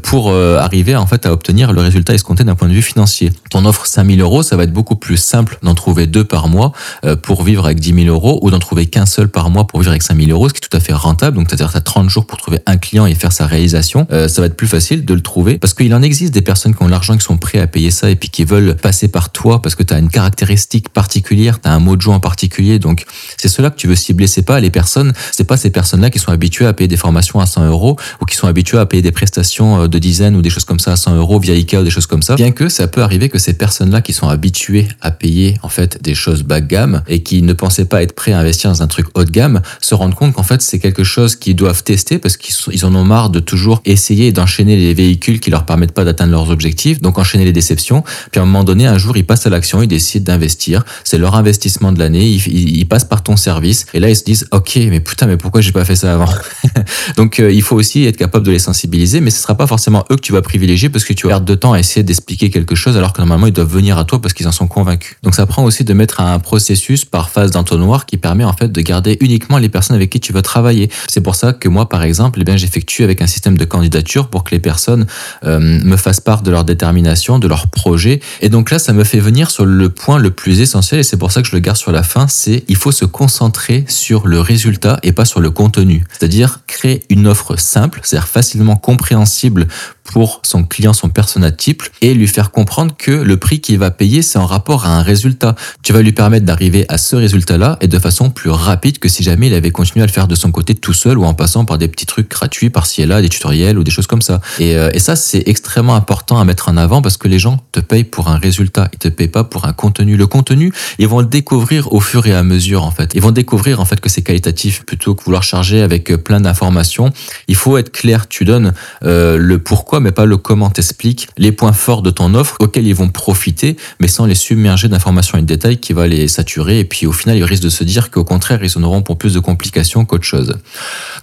pour 0.02 0.34
arriver 0.34 0.96
en 0.96 1.06
fait 1.06 1.28
à 1.28 1.32
obtenir 1.32 1.72
le 1.72 1.82
résultat 1.82 2.16
escompté 2.16 2.44
d'un 2.44 2.56
point 2.56 2.68
de 2.68 2.74
vue 2.74 2.82
financier. 2.82 3.32
Ton 3.52 3.64
offre 3.66 3.86
5000 3.86 4.20
euros, 4.22 4.42
ça 4.42 4.56
va 4.56 4.64
être 4.64 4.74
beaucoup 4.74 4.96
plus 4.96 5.18
simple 5.18 5.60
d'en 5.62 5.76
trouver 5.76 6.08
deux 6.08 6.24
par 6.24 6.48
mois 6.48 6.72
euh, 6.95 6.95
pour 7.22 7.44
vivre 7.44 7.66
avec 7.66 7.80
10 7.80 8.04
000 8.04 8.08
euros 8.08 8.40
ou 8.42 8.52
d'en 8.52 8.60
trouver 8.60 8.86
qu'un 8.86 9.06
seul 9.06 9.28
par 9.28 9.50
mois 9.50 9.68
pour 9.68 9.80
vivre 9.80 9.92
avec 9.92 10.04
5 10.04 10.18
000 10.18 10.30
euros, 10.32 10.50
ce 10.50 10.54
qui 10.54 10.60
est 10.60 10.68
tout 10.68 10.75
à 10.75 10.80
fait 10.80 10.94
rentable. 10.94 11.38
Donc, 11.38 11.48
c'est-à-dire 11.50 11.72
tu 11.72 11.78
as 11.78 11.82
30 11.82 12.10
jours 12.10 12.25
pour 12.25 12.38
trouver 12.38 12.60
un 12.66 12.78
client 12.78 13.06
et 13.06 13.16
faire 13.16 13.32
sa 13.32 13.48
réalisation. 13.48 14.08
Euh, 14.12 14.28
ça 14.28 14.42
va 14.42 14.48
être 14.48 14.56
plus 14.56 14.68
facile 14.68 15.06
de 15.06 15.14
le 15.14 15.22
trouver 15.22 15.58
parce 15.58 15.74
qu'il 15.74 15.94
en 15.94 16.02
existe 16.02 16.34
des 16.34 16.42
personnes 16.42 16.75
qui 16.75 16.84
ont 16.84 16.88
l'argent, 16.88 17.18
qui 17.18 17.24
sont 17.24 17.38
prêts 17.38 17.60
à 17.60 17.68
payer 17.68 17.92
ça 17.92 18.10
et 18.10 18.16
puis 18.16 18.30
qui 18.30 18.46
veulent 18.46 18.75
passer 18.75 19.08
par 19.08 19.32
toi 19.32 19.62
parce 19.62 19.75
que 19.75 19.84
tu 19.84 19.94
as 19.94 20.00
une 20.00 20.10
caractéristique 20.10 20.90
particulière, 20.90 21.62
tu 21.62 21.68
as 21.68 21.74
un 21.74 21.80
mojo 21.80 22.12
en 22.12 22.20
particulier. 22.20 22.80
Donc, 22.80 23.06
c'est 23.38 23.48
cela 23.48 23.70
que 23.70 23.75
tu 23.75 23.88
veux 23.88 23.96
cibler. 23.96 24.28
C'est 24.28 24.42
pas 24.42 24.60
les 24.60 24.70
personnes, 24.70 25.14
c'est 25.32 25.44
pas 25.44 25.58
ces 25.58 25.70
personnes-là 25.70 26.10
qui 26.10 26.20
sont 26.20 26.32
habituées 26.32 26.66
à 26.66 26.74
payer 26.74 26.88
des 26.88 26.98
formations 26.98 27.40
à 27.40 27.46
100 27.46 27.66
euros 27.68 27.98
ou 28.22 28.25
qui 28.25 28.36
sont 28.36 28.48
habituées 28.48 28.80
à 28.80 28.86
payer 28.86 29.02
des 29.02 29.12
prestations 29.12 29.84
euh, 29.84 29.88
de 29.88 30.00
dizaines 30.00 30.36
ou 30.36 30.42
des 30.42 30.50
choses 30.50 30.66
comme 30.66 30.80
ça 30.80 30.94
à 30.94 30.96
100 30.96 31.16
euros 31.16 31.40
via 31.40 31.54
IKEA 31.54 31.82
ou 31.82 31.84
des 31.84 31.90
choses 31.90 32.08
comme 32.08 32.22
ça. 32.22 32.36
Bien 32.36 32.52
que 32.52 32.70
ça 32.70 32.88
peut 32.88 33.02
arriver 33.02 33.30
que 33.30 33.40
ces 33.40 33.54
personnes-là 33.54 34.02
qui 34.02 34.14
sont 34.14 34.28
habituées 34.28 34.88
à 35.02 35.12
payer 35.12 35.56
en 35.62 35.70
fait 35.70 36.02
des 36.02 36.16
choses 36.16 36.44
bas 36.44 36.62
et 37.08 37.22
qui 37.22 37.42
ne 37.42 37.54
pensaient 37.54 37.86
pas 37.86 38.01
être 38.01 38.13
prêts 38.13 38.32
à 38.32 38.39
investir 38.39 38.72
dans 38.72 38.82
un 38.82 38.88
truc 38.88 39.08
haut 39.13 39.24
de 39.24 39.30
gamme 39.30 39.62
se 39.82 39.96
rendent 39.96 40.15
compte 40.15 40.34
qu'en 40.34 40.44
fait 40.44 40.62
c'est 40.62 40.80
quelque 40.80 41.04
chose 41.04 41.36
qu'ils 41.36 41.56
doivent 41.56 41.84
tester 41.84 42.18
parce 42.18 42.38
qu'ils 42.38 42.86
en 42.86 42.96
ont 42.96 43.04
marre 43.04 43.30
de 43.30 43.39
toujours 43.39 43.82
essayer 43.86 44.32
d'enchaîner 44.32 44.75
les 44.75 44.94
véhicules 44.94 45.39
qui 45.39 45.50
leur 45.50 45.65
permettent 45.65 45.92
pas 45.92 46.04
d'atteindre 46.04 46.32
leurs 46.32 46.50
objectifs, 46.50 47.01
donc 47.01 47.18
enchaîner 47.18 47.46
les 47.46 47.54
déceptions. 47.54 48.04
Puis 48.32 48.39
à 48.39 48.44
un 48.44 48.46
moment 48.46 48.63
donné, 48.63 48.88
un 48.88 48.98
jour 48.98 49.15
ils 49.18 49.25
passent 49.25 49.46
à 49.46 49.50
l'action, 49.50 49.82
ils 49.82 49.88
décident 49.88 50.25
d'investir. 50.34 50.84
C'est 51.04 51.18
leur 51.18 51.36
investissement 51.36 51.92
de 51.92 52.00
l'année. 52.00 52.25
Ils, 52.27 52.86
passent 52.86 53.06
par 53.06 53.24
ton 53.24 53.36
service 53.36 53.86
et 53.94 54.00
là 54.00 54.10
ils 54.10 54.15
se 54.15 54.24
disent 54.24 54.48
ok 54.51 54.75
mais 54.75 55.00
putain 55.00 55.25
mais 55.25 55.38
pourquoi 55.38 55.62
j'ai 55.62 55.72
pas 55.72 55.86
fait 55.86 55.96
ça 55.96 56.13
avant? 56.13 56.30
Donc 57.18 57.39
euh, 57.39 57.51
il 57.51 57.62
faut 57.62 57.75
aussi 57.75 58.06
être 58.06 58.18
capable 58.18 58.46
de 58.46 58.51
les 58.51 58.60
sensibiliser, 58.60 59.22
mais 59.22 59.32
ce 59.32 59.42
sera 59.42 59.56
pas 59.56 59.68
forcément 59.68 60.06
eux 60.12 60.15
que 60.15 60.22
tu 60.22 60.34
vas 60.34 60.42
privilégier 60.42 60.89
parce 60.89 61.04
que 61.04 61.13
tu 61.13 61.27
perdre 61.36 61.46
de 61.46 61.56
temps 61.56 61.74
à 61.74 61.80
essayer 61.80 62.04
d'expliquer 62.04 62.50
quelque 62.50 62.75
chose 62.75 62.96
alors 62.96 63.12
que 63.12 63.20
normalement 63.20 63.48
ils 63.48 63.54
doivent 63.54 63.72
venir 63.72 63.98
à 63.98 64.06
toi 64.06 64.22
parce 64.22 64.34
qu'ils 64.34 64.48
en 64.48 64.54
sont 64.54 64.68
convaincus. 64.68 65.18
Donc 65.24 65.36
ça 65.36 65.46
prend 65.46 65.65
aussi 65.65 65.84
de 65.84 65.94
mettre 65.94 66.22
un 66.22 66.39
processus 66.39 66.75
par 67.10 67.29
phase 67.29 67.51
d'entonnoir 67.51 68.05
qui 68.05 68.17
permet 68.17 68.44
en 68.44 68.53
fait 68.53 68.72
de 68.72 68.82
garder 68.82 69.17
uniquement 69.22 69.58
les 69.58 69.70
personnes 69.70 69.96
avec 69.96 70.10
qui 70.10 70.20
tu 70.20 70.34
veux 70.34 70.41
travailler. 70.41 70.89
C'est 71.08 71.22
pour 71.22 71.36
ça 71.36 71.53
que 71.53 71.70
moi 71.70 71.89
par 71.89 72.03
exemple, 72.03 72.39
eh 72.41 72.44
bien 72.44 72.58
j'effectue 72.58 73.03
avec 73.03 73.22
un 73.22 73.27
système 73.27 73.58
de 73.58 73.65
candidature 73.65 74.27
pour 74.27 74.44
que 74.44 74.51
les 74.51 74.60
personnes 74.60 75.05
euh, 75.44 75.60
me 75.60 75.98
fassent 75.98 76.20
part 76.20 76.41
de 76.41 76.51
leur 76.51 76.63
détermination, 76.63 77.39
de 77.39 77.48
leur 77.48 77.67
projet. 77.67 78.20
Et 78.41 78.50
donc 78.50 78.72
là, 78.72 78.79
ça 78.79 78.94
me 78.94 79.03
fait 79.03 79.20
venir 79.20 79.51
sur 79.51 79.65
le 79.65 79.89
point 79.89 80.17
le 80.17 80.32
plus 80.32 80.62
essentiel 80.62 81.00
et 81.00 81.03
c'est 81.03 81.17
pour 81.17 81.32
ça 81.32 81.41
que 81.41 81.48
je 81.48 81.55
le 81.55 81.60
garde 81.60 81.77
sur 81.77 81.91
la 81.91 82.03
fin, 82.03 82.27
c'est 82.27 82.63
il 82.67 82.75
faut 82.75 82.91
se 82.91 83.05
concentrer 83.05 83.86
sur 83.88 84.27
le 84.27 84.39
résultat 84.39 85.00
et 85.03 85.12
pas 85.12 85.25
sur 85.25 85.39
le 85.39 85.51
contenu. 85.51 86.03
C'est-à-dire 86.12 86.60
créer 86.67 87.03
une 87.10 87.27
offre 87.27 87.58
simple, 87.58 88.00
c'est-à-dire 88.03 88.27
facilement 88.27 88.75
compréhensible 88.75 89.67
pour 90.06 90.40
son 90.44 90.64
client, 90.64 90.94
son 90.94 91.10
persona 91.10 91.52
type, 91.52 91.84
et 92.02 92.14
lui 92.14 92.28
faire 92.28 92.52
comprendre 92.52 92.96
que 92.98 93.12
le 93.12 93.38
prix 93.38 93.60
qu'il 93.60 93.78
va 93.78 93.92
payer, 93.92 94.22
c'est 94.22 94.40
en 94.40 94.46
rapport 94.46 94.86
à 94.86 94.98
un 94.98 95.02
résultat. 95.02 95.56
Tu 95.84 95.94
vas 95.94 96.02
lui 96.02 96.14
permettre 96.14 96.46
d'arriver 96.46 96.86
à 96.90 96.98
ce 96.98 97.16
résultat-là 97.16 97.78
et 97.82 97.88
de 97.88 98.00
façon 98.00 98.30
plus 98.30 98.50
rapide 98.50 99.00
que 99.00 99.10
si 99.10 99.24
jamais 99.24 99.48
il 99.48 99.54
avait 99.54 99.72
continué 99.72 100.04
à 100.04 100.08
le 100.08 100.12
faire 100.12 100.28
de 100.28 100.36
son 100.36 100.52
côté 100.52 100.76
tout 100.76 100.94
seul 100.94 101.18
ou 101.18 101.26
en 101.26 101.34
passant 101.34 101.66
par 101.66 101.78
des 101.78 101.88
petits 101.88 102.06
trucs 102.06 102.30
gratuits 102.30 102.70
par-ci 102.70 103.02
et 103.02 103.06
là, 103.06 103.22
des 103.22 103.30
tutoriels 103.30 103.78
ou 103.78 103.84
des 103.84 103.92
choses 103.92 104.08
comme 104.08 104.22
ça. 104.22 104.42
Et, 104.60 104.76
euh, 104.76 104.90
et 104.94 105.00
ça, 105.00 105.16
c'est 105.16 105.44
extrêmement 105.48 105.96
important 105.96 106.40
à 106.40 106.46
mettre 106.46 106.70
en 106.70 106.78
avant 106.78 107.02
parce 107.02 107.18
que 107.18 107.28
les 107.28 107.40
gens 107.40 107.60
te 107.72 107.80
payent 107.80 108.04
pour 108.04 108.30
un 108.30 108.38
résultat, 108.38 108.90
ils 108.94 109.00
te 109.00 109.08
payent 109.08 109.28
pas 109.28 109.44
pour 109.44 109.66
un 109.66 109.74
contenu. 109.74 110.18
Le 110.18 110.28
contenu, 110.28 110.72
ils 111.00 111.08
vont 111.08 111.20
le 111.20 111.26
découvrir 111.26 111.92
au 111.94 112.00
fur 112.00 112.26
et 112.28 112.34
à 112.34 112.44
mesure 112.44 112.84
en 112.84 112.92
fait. 112.92 113.12
Ils 113.16 113.22
vont 113.22 113.32
découvrir 113.32 113.80
en 113.80 113.86
fait 113.86 114.00
que 114.00 114.10
c'est 114.10 114.22
qualitatif 114.22 114.86
plutôt 114.86 115.16
que 115.16 115.24
vouloir 115.24 115.44
charger 115.44 115.82
avec 115.82 116.12
euh, 116.12 116.18
plein 116.18 116.40
d'informations. 116.40 117.12
Il 117.48 117.56
faut 117.56 117.78
être 117.78 117.92
clair, 117.92 118.28
tu 118.28 118.46
donnes 118.46 118.74
euh, 119.04 119.38
le 119.38 119.60
pourquoi 119.60 119.95
mais 120.00 120.12
pas 120.12 120.25
le 120.25 120.38
comment 120.38 120.70
t'explique 120.70 121.30
les 121.38 121.52
points 121.52 121.74
forts 121.74 122.02
de 122.02 122.10
ton 122.10 122.34
offre 122.34 122.58
auxquels 122.60 122.88
ils 122.88 122.96
vont 122.96 123.10
profiter, 123.10 123.78
mais 124.00 124.08
sans 124.08 124.25
les 124.25 124.36
submerger 124.36 124.88
d'informations 124.88 125.38
et 125.38 125.42
de 125.42 125.48
détails 125.48 125.78
qui 125.78 125.94
va 125.94 126.08
les 126.08 126.28
saturer. 126.28 126.80
Et 126.80 126.86
puis 126.86 127.08
au 127.08 127.12
final, 127.12 127.38
ils 127.38 127.44
risquent 127.44 127.64
de 127.64 127.70
se 127.70 127.84
dire 127.84 128.12
qu'au 128.12 128.24
contraire, 128.24 128.64
ils 128.64 128.78
en 128.78 128.84
auront 128.84 129.02
pour 129.02 129.18
plus 129.18 129.34
de 129.34 129.40
complications 129.40 130.06
qu'autre 130.06 130.24
chose. 130.24 130.58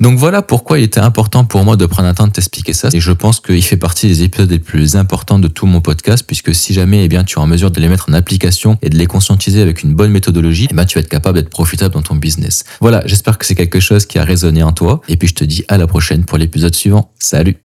Donc 0.01 0.19
voilà 0.19 0.43
pourquoi 0.43 0.79
il 0.79 0.85
était 0.85 1.01
important 1.01 1.45
pour 1.45 1.65
moi 1.65 1.77
de 1.77 1.87
prendre 1.87 2.09
un 2.09 2.15
temps 2.15 2.27
de 2.27 2.33
t'expliquer 2.33 2.73
ça. 2.73 2.89
Et 2.93 3.01
je 3.01 3.13
pense 3.13 3.41
qu'il 3.41 3.63
fait 3.63 3.77
partie 3.77 4.09
des 4.09 4.23
épisodes 4.23 4.51
les 4.51 4.59
plus 4.59 4.97
importants 4.97 5.39
de 5.39 5.49
tout 5.49 5.67
mon 5.67 5.81
podcast, 5.81 6.25
puisque 6.27 6.55
si 6.55 6.75
jamais 6.75 7.05
eh 7.05 7.09
bien, 7.09 7.25
tu 7.25 7.39
es 7.39 7.43
en 7.43 7.47
mesure 7.47 7.71
de 7.71 7.81
les 7.81 7.89
mettre 7.89 8.07
en 8.09 8.13
application 8.13 8.79
et 8.83 8.91
de 8.91 8.97
les 8.97 9.07
conscientiser 9.07 9.61
avec 9.61 9.83
une 9.83 9.95
bonne 9.95 10.11
méthodologie, 10.11 10.69
eh 10.71 10.75
bien, 10.75 10.85
tu 10.85 10.99
vas 10.99 11.01
être 11.03 11.09
capable 11.09 11.39
d'être 11.39 11.51
profitable 11.51 11.95
dans 11.95 12.03
ton 12.03 12.17
business. 12.17 12.65
Voilà, 12.81 13.03
j'espère 13.07 13.39
que 13.39 13.47
c'est 13.47 13.55
quelque 13.55 13.81
chose 13.81 14.07
qui 14.07 14.19
a 14.19 14.25
résonné 14.25 14.63
en 14.63 14.73
toi. 14.73 15.01
Et 15.09 15.17
puis 15.17 15.29
je 15.29 15.35
te 15.35 15.45
dis 15.45 15.65
à 15.69 15.79
la 15.79 15.87
prochaine 15.87 16.25
pour 16.25 16.39
l'épisode 16.39 16.75
suivant. 16.75 17.13
Salut 17.19 17.57